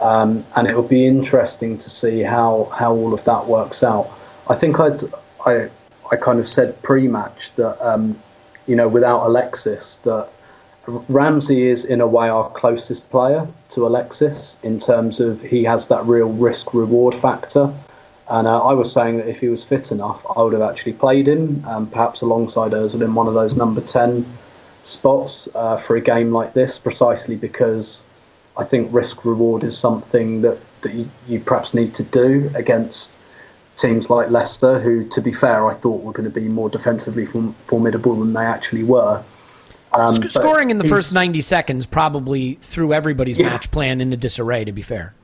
[0.00, 4.10] Um, and it will be interesting to see how, how all of that works out.
[4.50, 5.02] I think I'd,
[5.46, 5.70] I
[6.10, 8.18] I kind of said pre-match that um,
[8.66, 10.28] you know without Alexis that
[10.86, 15.88] Ramsey is in a way our closest player to Alexis in terms of he has
[15.88, 17.72] that real risk reward factor.
[18.28, 20.94] And uh, I was saying that if he was fit enough, I would have actually
[20.94, 24.26] played him, um, perhaps alongside Özil in one of those number ten
[24.82, 28.02] spots uh, for a game like this, precisely because
[28.56, 33.18] I think risk reward is something that, that you, you, perhaps need to do against
[33.76, 37.26] teams like Leicester, who, to be fair, I thought were going to be more defensively
[37.26, 39.22] form- formidable than they actually were.
[39.92, 43.50] Um, scoring in the first 90 seconds probably threw everybody's yeah.
[43.50, 45.14] match plan into disarray, to be fair.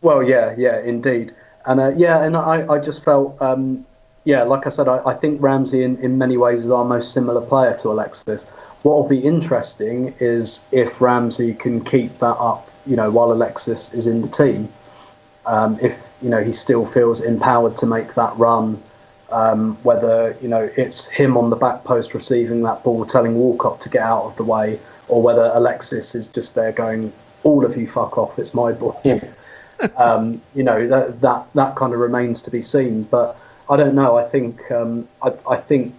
[0.00, 1.34] Well, yeah, yeah, indeed.
[1.66, 3.84] And uh, yeah, and I, I just felt, um,
[4.24, 7.12] yeah, like I said, I, I think Ramsey in, in many ways is our most
[7.12, 8.44] similar player to Alexis.
[8.82, 13.92] What will be interesting is if Ramsey can keep that up, you know, while Alexis
[13.92, 14.68] is in the team.
[15.46, 18.82] Um, if you know he still feels empowered to make that run,
[19.30, 23.80] um, whether you know it's him on the back post receiving that ball, telling Walcott
[23.80, 27.12] to get out of the way, or whether Alexis is just there going,
[27.42, 29.00] "All of you fuck off, it's my ball."
[29.96, 33.02] um, you know that that that kind of remains to be seen.
[33.04, 34.16] But I don't know.
[34.16, 35.94] I think um, I, I think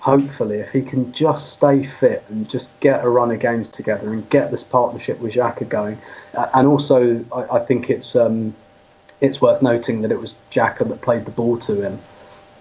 [0.00, 4.12] hopefully, if he can just stay fit and just get a run of games together
[4.12, 5.98] and get this partnership with Xhaka going,
[6.34, 8.54] uh, and also I, I think it's um,
[9.20, 11.98] it's worth noting that it was Xhaka that played the ball to him.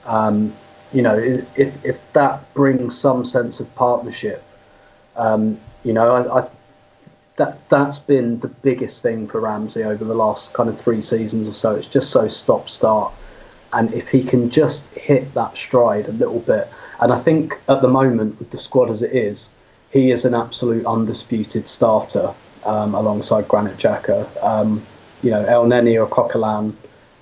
[0.10, 0.54] Um,
[0.92, 4.44] you know, if if that brings some sense of partnership,
[5.16, 6.50] um, you know, I, I,
[7.36, 11.48] that that's been the biggest thing for Ramsey over the last kind of three seasons
[11.48, 11.76] or so.
[11.76, 13.14] It's just so stop start,
[13.72, 16.68] and if he can just hit that stride a little bit
[17.00, 19.50] and I think at the moment, with the squad as it is,
[19.92, 22.34] he is an absolute undisputed starter
[22.66, 24.28] um, alongside Granit Xhaka.
[24.44, 24.86] Um,
[25.24, 26.74] you know, Elneny or Coquelin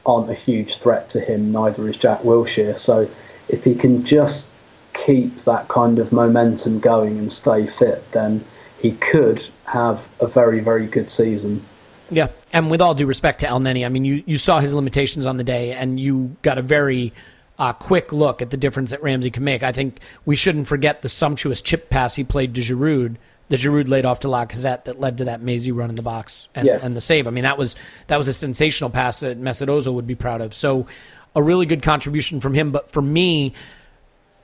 [0.07, 2.77] aren't a huge threat to him, neither is Jack Wilshere.
[2.77, 3.09] So
[3.49, 4.47] if he can just
[4.93, 8.43] keep that kind of momentum going and stay fit, then
[8.81, 11.63] he could have a very, very good season.
[12.09, 15.25] Yeah, and with all due respect to Elneny, I mean, you, you saw his limitations
[15.25, 17.13] on the day, and you got a very
[17.59, 19.61] uh, quick look at the difference that Ramsey can make.
[19.61, 23.17] I think we shouldn't forget the sumptuous chip pass he played to Giroud.
[23.49, 26.49] The Giroud laid off to Lacazette that led to that mazy run in the box
[26.53, 26.79] and, yeah.
[26.81, 27.27] and the save.
[27.27, 27.75] I mean, that was
[28.07, 30.53] that was a sensational pass that Mesut Ozil would be proud of.
[30.53, 30.87] So,
[31.35, 32.71] a really good contribution from him.
[32.71, 33.53] But for me,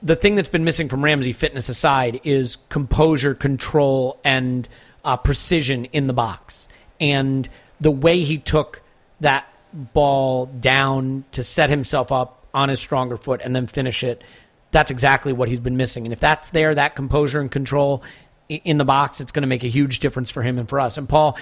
[0.02, 4.68] the thing that's been missing from Ramsey, fitness aside, is composure, control, and
[5.04, 6.68] uh, precision in the box.
[7.00, 7.48] And
[7.80, 8.82] the way he took
[9.20, 14.22] that ball down to set himself up on his stronger foot and then finish it.
[14.70, 16.06] That's exactly what he's been missing.
[16.06, 18.02] And if that's there, that composure and control
[18.48, 20.98] in the box, it's going to make a huge difference for him and for us.
[20.98, 21.36] And Paul,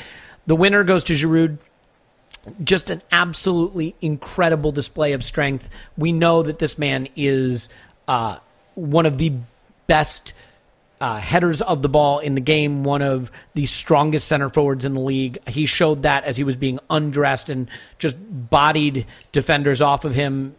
[0.46, 1.58] the winner goes to Giroud.
[2.64, 5.70] Just an absolutely incredible display of strength.
[5.96, 7.68] We know that this man is
[8.08, 8.38] uh,
[8.74, 9.32] one of the
[9.86, 10.32] best
[11.00, 14.94] uh, headers of the ball in the game, one of the strongest center forwards in
[14.94, 15.38] the league.
[15.48, 20.54] He showed that as he was being undressed and just bodied defenders off of him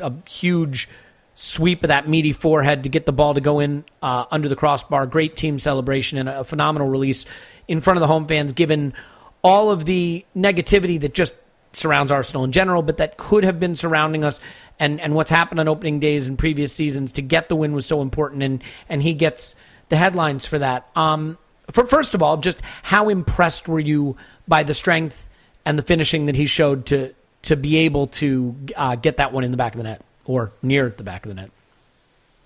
[0.00, 0.88] a huge
[1.34, 4.56] sweep of that meaty forehead to get the ball to go in uh, under the
[4.56, 5.06] crossbar.
[5.06, 7.26] Great team celebration and a phenomenal release
[7.68, 8.94] in front of the home fans, given
[9.42, 11.34] all of the negativity that just
[11.72, 14.40] surrounds Arsenal in general, but that could have been surrounding us.
[14.78, 17.84] And, and what's happened on opening days in previous seasons to get the win was
[17.84, 19.56] so important, and, and he gets
[19.88, 20.88] the headlines for that.
[20.94, 21.36] Um,
[21.70, 24.16] for, first of all, just how impressed were you
[24.46, 25.28] by the strength
[25.64, 29.44] and the finishing that he showed to to be able to uh, get that one
[29.44, 31.50] in the back of the net or near the back of the net?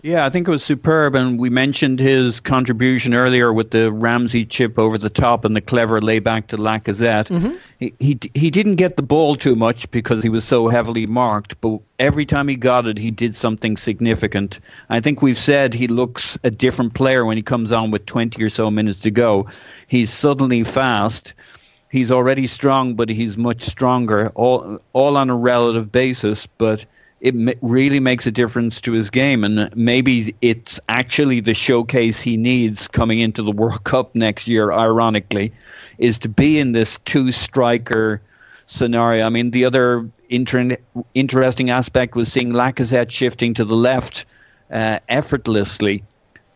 [0.00, 4.44] Yeah, I think it was superb, and we mentioned his contribution earlier with the Ramsey
[4.44, 7.26] chip over the top and the clever layback to Lacazette.
[7.26, 7.56] Mm-hmm.
[7.80, 11.60] He, he he didn't get the ball too much because he was so heavily marked,
[11.60, 14.60] but every time he got it, he did something significant.
[14.88, 18.40] I think we've said he looks a different player when he comes on with 20
[18.40, 19.48] or so minutes to go.
[19.88, 21.34] He's suddenly fast.
[21.90, 26.86] He's already strong, but he's much stronger, all all on a relative basis, but
[27.20, 29.42] it really makes a difference to his game.
[29.42, 34.72] And maybe it's actually the showcase he needs coming into the World Cup next year,
[34.72, 35.52] ironically,
[35.98, 38.20] is to be in this two striker
[38.66, 39.26] scenario.
[39.26, 40.76] I mean, the other inter-
[41.14, 44.26] interesting aspect was seeing Lacazette shifting to the left
[44.70, 46.04] uh, effortlessly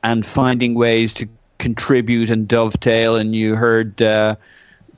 [0.04, 3.16] and finding ways to contribute and dovetail.
[3.16, 4.00] And you heard.
[4.00, 4.36] Uh,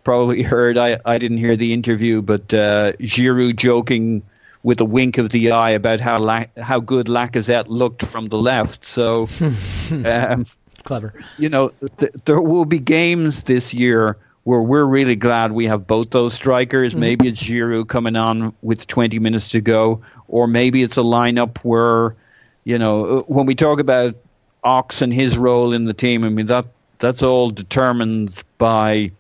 [0.03, 4.23] probably heard I, I didn't hear the interview but uh, Giroud joking
[4.65, 8.39] with a wink of the eye about how La- how good Lacazette looked from the
[8.39, 8.85] left.
[8.85, 9.29] So,
[10.05, 10.47] um,
[10.83, 11.15] clever.
[11.39, 15.87] You know, th- there will be games this year where we're really glad we have
[15.87, 16.93] both those strikers.
[16.93, 17.01] Mm-hmm.
[17.01, 21.59] Maybe it's Giroud coming on with 20 minutes to go, or maybe it's a lineup
[21.59, 22.17] where,
[22.65, 24.17] you know, when we talk about
[24.65, 26.67] Ox and his role in the team, I mean that
[26.99, 29.13] that's all determined by,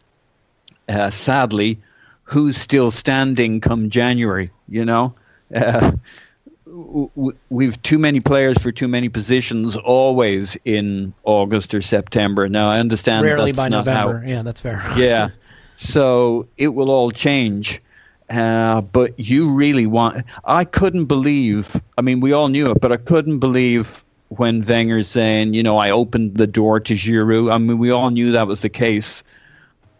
[0.88, 1.78] uh, sadly,
[2.22, 4.50] who's still standing come January.
[4.68, 5.14] You know,
[5.54, 5.92] uh,
[7.50, 12.48] we've too many players for too many positions always in August or September.
[12.48, 14.20] Now I understand rarely by November.
[14.20, 14.82] How, yeah, that's fair.
[14.96, 15.28] yeah,
[15.76, 17.80] so it will all change.
[18.30, 20.24] Uh, but you really want.
[20.44, 21.80] I couldn't believe.
[21.98, 25.76] I mean, we all knew it, but I couldn't believe when Wenger's saying, you know,
[25.76, 27.52] I opened the door to Giroud.
[27.52, 29.22] I mean, we all knew that was the case.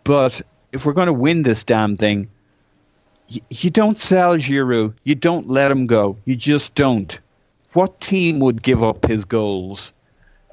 [0.05, 0.41] But
[0.73, 2.29] if we're going to win this damn thing,
[3.29, 4.95] you don't sell Giroud.
[5.05, 6.17] You don't let him go.
[6.25, 7.19] You just don't.
[7.73, 9.93] What team would give up his goals?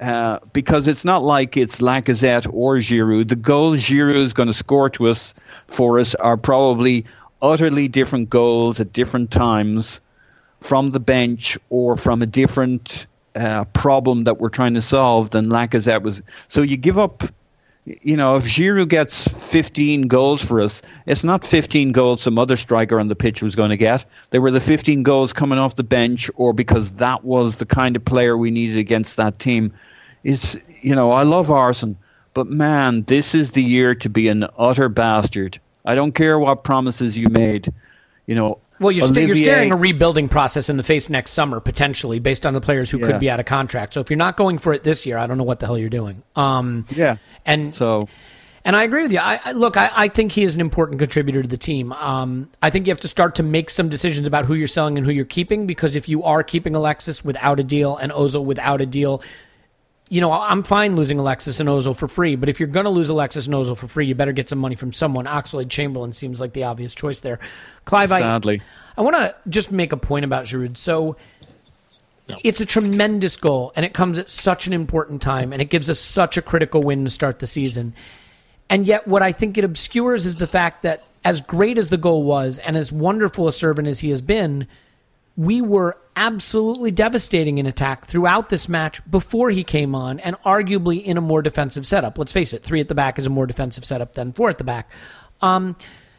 [0.00, 3.28] Uh, because it's not like it's Lacazette or Giroud.
[3.28, 5.32] The goals Giroud is going to score to us
[5.68, 7.04] for us are probably
[7.40, 10.00] utterly different goals at different times
[10.60, 13.06] from the bench or from a different
[13.36, 16.22] uh, problem that we're trying to solve than Lacazette was.
[16.48, 17.22] So you give up
[17.84, 22.56] you know, if Giroud gets 15 goals for us, it's not 15 goals some other
[22.56, 24.04] striker on the pitch was going to get.
[24.30, 27.96] They were the 15 goals coming off the bench, or because that was the kind
[27.96, 29.72] of player we needed against that team.
[30.22, 31.96] It's, you know, I love Arsene,
[32.34, 35.58] but man, this is the year to be an utter bastard.
[35.84, 37.72] I don't care what promises you made.
[38.26, 41.60] You know, well, you're, st- you're staring a rebuilding process in the face next summer
[41.60, 43.06] potentially, based on the players who yeah.
[43.06, 43.94] could be out of contract.
[43.94, 45.78] So if you're not going for it this year, I don't know what the hell
[45.78, 46.22] you're doing.
[46.36, 47.16] Um, yeah,
[47.46, 48.08] and so.
[48.64, 49.18] And I agree with you.
[49.18, 49.76] I, I look.
[49.76, 51.92] I, I, think he is an important contributor to the team.
[51.92, 54.96] Um, I think you have to start to make some decisions about who you're selling
[54.96, 55.66] and who you're keeping.
[55.66, 59.20] Because if you are keeping Alexis without a deal and Ozil without a deal,
[60.12, 62.90] you know, I'm fine losing Alexis and Ozil for free, but if you're going to
[62.90, 65.24] lose Alexis and Ozil for free, you better get some money from someone.
[65.24, 67.38] Oxlade Chamberlain seems like the obvious choice there.
[67.86, 68.60] Clive, Sadly.
[68.94, 70.76] I, I want to just make a point about Giroud.
[70.76, 71.16] So
[72.28, 72.36] no.
[72.44, 75.88] it's a tremendous goal, and it comes at such an important time, and it gives
[75.88, 77.94] us such a critical win to start the season.
[78.68, 81.96] And yet, what I think it obscures is the fact that as great as the
[81.96, 84.68] goal was, and as wonderful a servant as he has been–
[85.36, 91.02] we were absolutely devastating in attack throughout this match before he came on, and arguably
[91.02, 92.18] in a more defensive setup.
[92.18, 94.58] Let's face it, three at the back is a more defensive setup than four at
[94.58, 94.90] the back.
[95.40, 95.76] Um,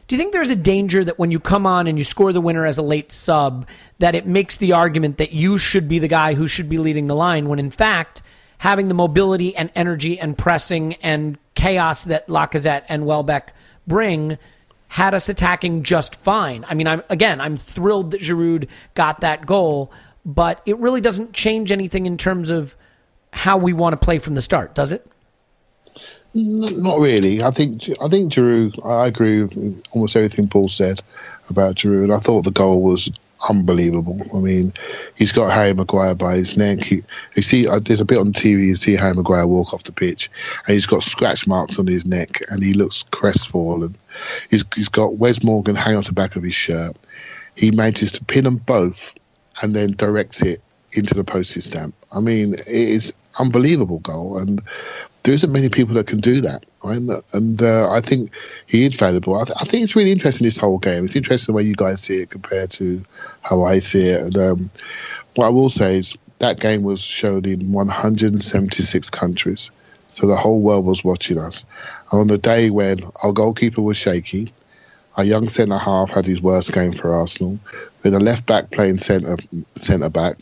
[0.07, 2.41] do you think there's a danger that when you come on and you score the
[2.41, 3.67] winner as a late sub,
[3.99, 7.07] that it makes the argument that you should be the guy who should be leading
[7.07, 8.21] the line, when in fact,
[8.57, 13.53] having the mobility and energy and pressing and chaos that Lacazette and Welbeck
[13.87, 14.37] bring–
[14.93, 16.63] had us attacking just fine.
[16.69, 19.91] I mean, I'm again, I'm thrilled that Giroud got that goal,
[20.23, 22.75] but it really doesn't change anything in terms of
[23.31, 25.03] how we want to play from the start, does it?
[26.35, 27.41] Not really.
[27.41, 28.85] I think I think Giroud.
[28.85, 31.01] I agree with almost everything Paul said
[31.49, 32.15] about Giroud.
[32.15, 33.09] I thought the goal was
[33.49, 34.19] unbelievable.
[34.33, 34.73] I mean,
[35.15, 36.83] he's got Harry Maguire by his neck.
[36.83, 37.03] He,
[37.35, 38.67] you see, uh, there's a bit on TV.
[38.67, 40.29] You see Harry Maguire walk off the pitch,
[40.65, 43.95] and he's got scratch marks on his neck, and he looks crestfallen.
[44.49, 46.95] He's, he's got Wes Morgan hanging on the back of his shirt.
[47.55, 49.13] He manages to pin them both,
[49.61, 50.61] and then directs it
[50.93, 51.95] into the postage stamp.
[52.11, 54.61] I mean, it is unbelievable goal, and
[55.23, 56.65] there isn't many people that can do that.
[56.83, 56.99] Right?
[57.31, 58.31] And uh, I think
[58.67, 59.35] he is valuable.
[59.35, 61.05] I, th- I, think it's really interesting this whole game.
[61.05, 63.03] It's interesting the way you guys see it compared to
[63.41, 64.19] how I see it.
[64.19, 64.69] And um,
[65.35, 69.71] what I will say is that game was shown in 176 countries.
[70.09, 71.65] So the whole world was watching us.
[72.11, 74.53] And on the day when our goalkeeper was shaky,
[75.15, 77.59] our young centre half had his worst game for Arsenal.
[78.01, 79.37] We had a left back playing centre
[79.75, 80.37] centre back.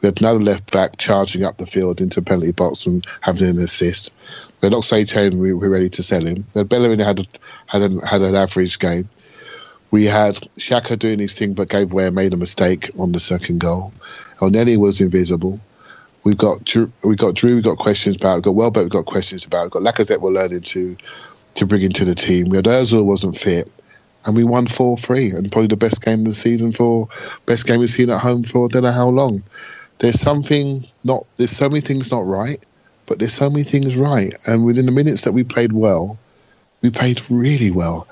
[0.00, 3.62] We had another left back charging up the field into penalty box and having an
[3.62, 4.10] assist.
[4.66, 6.44] We had Oxlade we were ready to sell him.
[6.54, 7.26] Had Bellerin had a,
[7.66, 9.08] had an had an average game.
[9.92, 13.20] We had Xhaka doing his thing but gave away and made a mistake on the
[13.20, 13.92] second goal.
[14.38, 15.60] Elneny was invisible.
[16.24, 19.06] We've got Drew, we've got Drew, we've got questions about, we've got Welbeck, we've got
[19.06, 20.96] questions about, we've got Lacazette we're learning to
[21.54, 22.48] to bring into the team.
[22.48, 23.70] We had Ozil wasn't fit
[24.24, 27.08] and we won 4 3, and probably the best game of the season for
[27.46, 29.44] best game we've seen at home for I don't know how long.
[30.00, 32.60] There's something not, there's so many things not right,
[33.06, 34.34] but there's so many things right.
[34.46, 36.18] And within the minutes that we played well,
[36.82, 38.06] we played really well.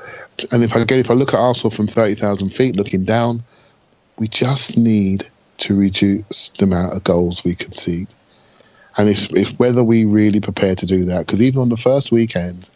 [0.50, 3.42] And if I again, if I look at Arsenal from 30,000 feet looking down,
[4.18, 5.28] we just need
[5.58, 8.08] to reduce the amount of goals we concede.
[8.96, 11.26] And it's, it's whether we really prepare to do that.
[11.26, 12.68] Because even on the first weekend,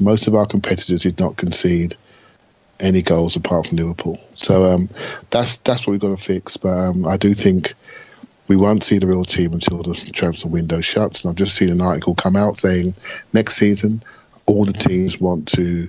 [0.00, 1.96] most of our competitors did not concede
[2.80, 4.20] any goals apart from Liverpool.
[4.34, 4.88] So um,
[5.30, 6.56] that's that's what we've got to fix.
[6.56, 7.74] But um, I do think
[8.48, 11.22] we won't see the real team until the transfer window shuts.
[11.22, 12.94] And I've just seen an article come out saying
[13.32, 14.02] next season
[14.46, 15.88] all the teams want to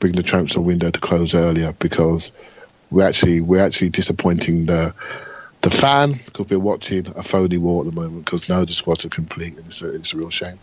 [0.00, 2.32] bring the transfer window to close earlier because
[2.90, 4.92] we're actually we're actually disappointing the
[5.60, 9.04] the fan because we're watching a phony war at the moment because no the squads
[9.04, 10.58] are complete and it's a, it's a real shame.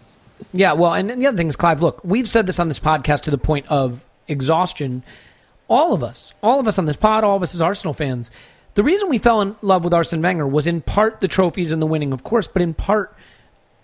[0.53, 1.81] Yeah, well, and the other thing is, Clive.
[1.81, 5.03] Look, we've said this on this podcast to the point of exhaustion
[5.69, 8.31] all of us, all of us on this pod, all of us as Arsenal fans,
[8.75, 11.81] the reason we fell in love with Arsene Wenger was in part the trophies and
[11.81, 13.15] the winning, of course, but in part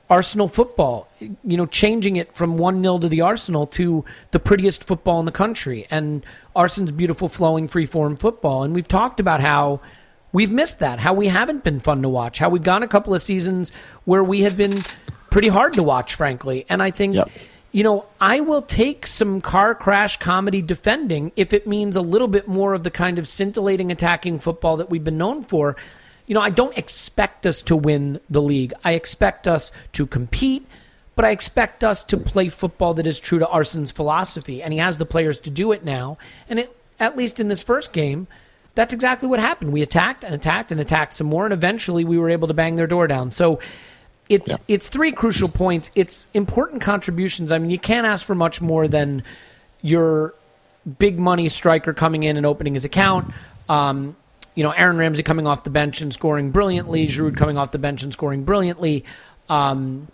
[0.10, 4.86] Arsenal football, you know, changing it from 1 0 to the Arsenal to the prettiest
[4.86, 6.24] football in the country and
[6.56, 8.64] Arsene's beautiful, flowing, free form football.
[8.64, 9.82] And we've talked about how
[10.32, 13.16] we've missed that, how we haven't been fun to watch, how we've gone a couple
[13.16, 13.72] of seasons
[14.06, 14.84] where we have been
[15.32, 16.66] pretty hard to watch, frankly.
[16.70, 17.16] And I think.
[17.16, 17.30] Yep
[17.76, 22.30] you know, I will take some car crash comedy defending if it means a little
[22.30, 25.76] bit more of the kind of scintillating attacking football that we've been known for.
[26.26, 28.72] You know, I don't expect us to win the league.
[28.86, 30.66] I expect us to compete,
[31.18, 34.80] but I expect us to play football that is true to Arsene's philosophy, and he
[34.80, 36.18] has the players to do it now.
[36.48, 38.28] And it, at least in this first game,
[38.76, 39.74] that's exactly what happened.
[39.74, 42.76] We attacked and attacked and attacked some more, and eventually we were able to bang
[42.76, 43.32] their door down.
[43.32, 43.60] So
[44.30, 44.58] it's yeah.
[44.68, 45.92] it's three crucial points.
[45.96, 47.52] It's important contributions.
[47.52, 49.24] I mean, you can't ask for much more than
[49.82, 50.34] your
[51.00, 53.34] big money striker coming in and opening his account.
[53.70, 54.16] Um,
[54.56, 57.08] you know, Aaron Ramsey coming off the bench and scoring brilliantly.
[57.08, 59.04] Giroud coming off the bench and scoring brilliantly.
[59.50, 60.08] Um,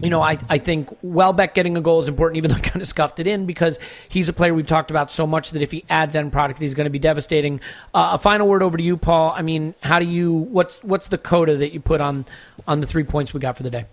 [0.00, 2.82] you know, I, I think Welbeck getting a goal is important, even though I kind
[2.82, 3.78] of scuffed it in because
[4.08, 6.74] he's a player we've talked about so much that if he adds end product, he's
[6.74, 7.60] going to be devastating.
[7.94, 9.32] Uh, a final word over to you, Paul.
[9.34, 12.26] I mean, how do you what's what's the coda that you put on
[12.68, 13.86] on the three points we got for the day?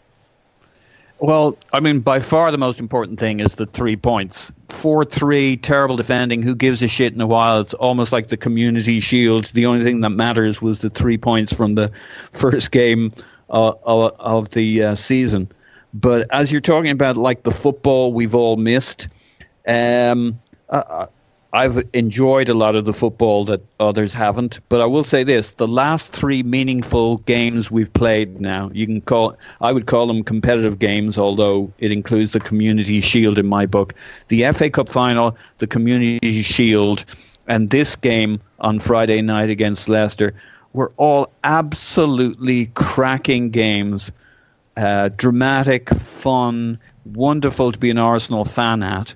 [1.22, 4.52] Well, I mean, by far the most important thing is the three points.
[4.70, 6.42] 4 3, terrible defending.
[6.42, 7.62] Who gives a shit in a while?
[7.62, 9.46] It's almost like the community shield.
[9.46, 11.89] The only thing that matters was the three points from the
[12.32, 13.14] first game
[13.52, 13.74] uh,
[14.20, 15.49] of the uh, season.
[15.93, 19.10] But as you're talking about, like the football we've all missed,
[19.68, 20.39] um,
[20.70, 21.08] uh,
[21.54, 24.62] I've enjoyed a lot of the football that others haven't.
[24.70, 29.02] But I will say this: the last three meaningful games we've played now, you can
[29.02, 33.66] call I would call them competitive games, although it includes the Community Shield in my
[33.66, 33.93] book.
[34.30, 37.04] The FA Cup final, the Community Shield,
[37.47, 40.34] and this game on Friday night against Leicester
[40.74, 44.12] were all absolutely cracking games.
[44.78, 49.13] Uh, dramatic, fun, wonderful to be an Arsenal fan at.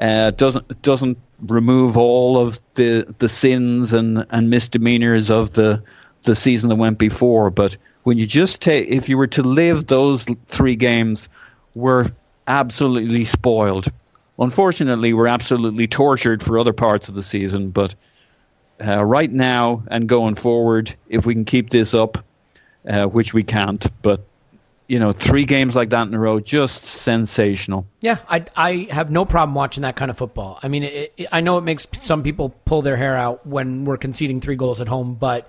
[0.00, 5.82] Uh, doesn't doesn't remove all of the the sins and, and misdemeanors of the
[6.22, 7.50] the season that went before.
[7.50, 11.28] But when you just take, if you were to live those three games,
[11.74, 12.10] we're
[12.46, 13.86] absolutely spoiled.
[14.38, 17.70] Unfortunately, we're absolutely tortured for other parts of the season.
[17.70, 17.94] But
[18.84, 22.24] uh, right now and going forward, if we can keep this up,
[22.88, 24.24] uh, which we can't, but
[24.88, 27.86] you know, three games like that in a row, just sensational.
[28.00, 30.58] Yeah, I, I have no problem watching that kind of football.
[30.62, 33.84] I mean, it, it, I know it makes some people pull their hair out when
[33.84, 35.46] we're conceding three goals at home, but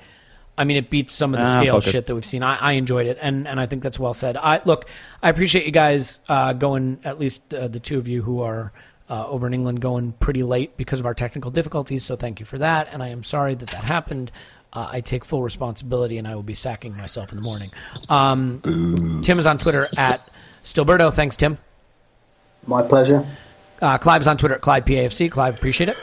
[0.57, 2.43] I mean, it beats some of the ah, stale shit that we've seen.
[2.43, 4.35] I, I, enjoyed it, and, and I think that's well said.
[4.35, 4.89] I look,
[5.23, 6.99] I appreciate you guys uh, going.
[7.05, 8.73] At least uh, the two of you who are
[9.09, 12.03] uh, over in England going pretty late because of our technical difficulties.
[12.03, 12.89] So thank you for that.
[12.91, 14.31] And I am sorry that that happened.
[14.71, 17.71] Uh, I take full responsibility and I will be sacking myself in the morning.
[18.07, 20.29] Um, Tim is on Twitter at
[20.63, 21.11] Stillberto.
[21.11, 21.57] Thanks, Tim.
[22.67, 23.25] My pleasure.
[23.81, 25.31] Uh, Clive's on Twitter at ClivePAFC.
[25.31, 25.97] Clive, appreciate it.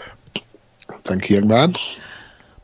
[1.04, 1.74] Thank you, young man.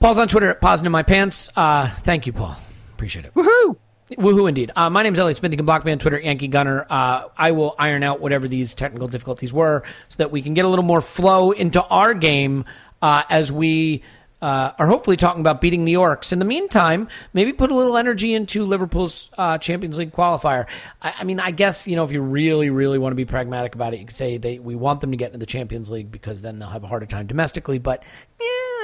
[0.01, 1.51] Paul's on Twitter at Poznan in My Pants.
[1.55, 2.57] Uh, thank you, Paul.
[2.95, 3.35] Appreciate it.
[3.35, 3.77] Woohoo!
[4.17, 4.71] Woohoo indeed.
[4.75, 5.53] Uh, my name is Elliot Smith.
[5.53, 6.87] You can block me on Twitter, Yankee Gunner.
[6.89, 10.65] Uh, I will iron out whatever these technical difficulties were so that we can get
[10.65, 12.65] a little more flow into our game
[13.01, 14.03] uh, as we
[14.43, 16.33] uh, are hopefully talking about beating the Orcs.
[16.33, 20.67] In the meantime, maybe put a little energy into Liverpool's uh, Champions League qualifier.
[21.01, 23.77] I, I, mean, I guess you know if you really, really want to be pragmatic
[23.77, 26.11] about it, you could say they we want them to get into the Champions League
[26.11, 27.79] because then they'll have a harder time domestically.
[27.79, 28.03] But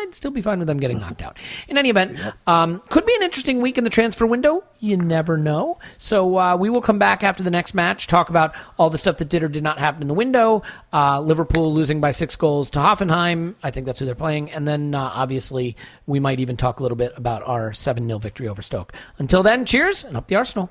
[0.03, 1.39] I'd still be fine with them getting knocked out.
[1.69, 4.65] In any event, um, could be an interesting week in the transfer window.
[4.81, 5.79] You never know.
[5.97, 9.19] So uh, we will come back after the next match, talk about all the stuff
[9.19, 10.62] that did or did not happen in the window.
[10.93, 13.55] Uh, Liverpool losing by six goals to Hoffenheim.
[13.62, 14.51] I think that's who they're playing.
[14.53, 15.77] And then uh, obviously
[16.07, 18.93] we might even talk a little bit about our 7 0 victory over Stoke.
[19.19, 20.70] Until then, cheers and up the Arsenal.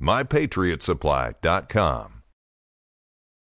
[0.00, 2.15] MyPatriotSupply.com.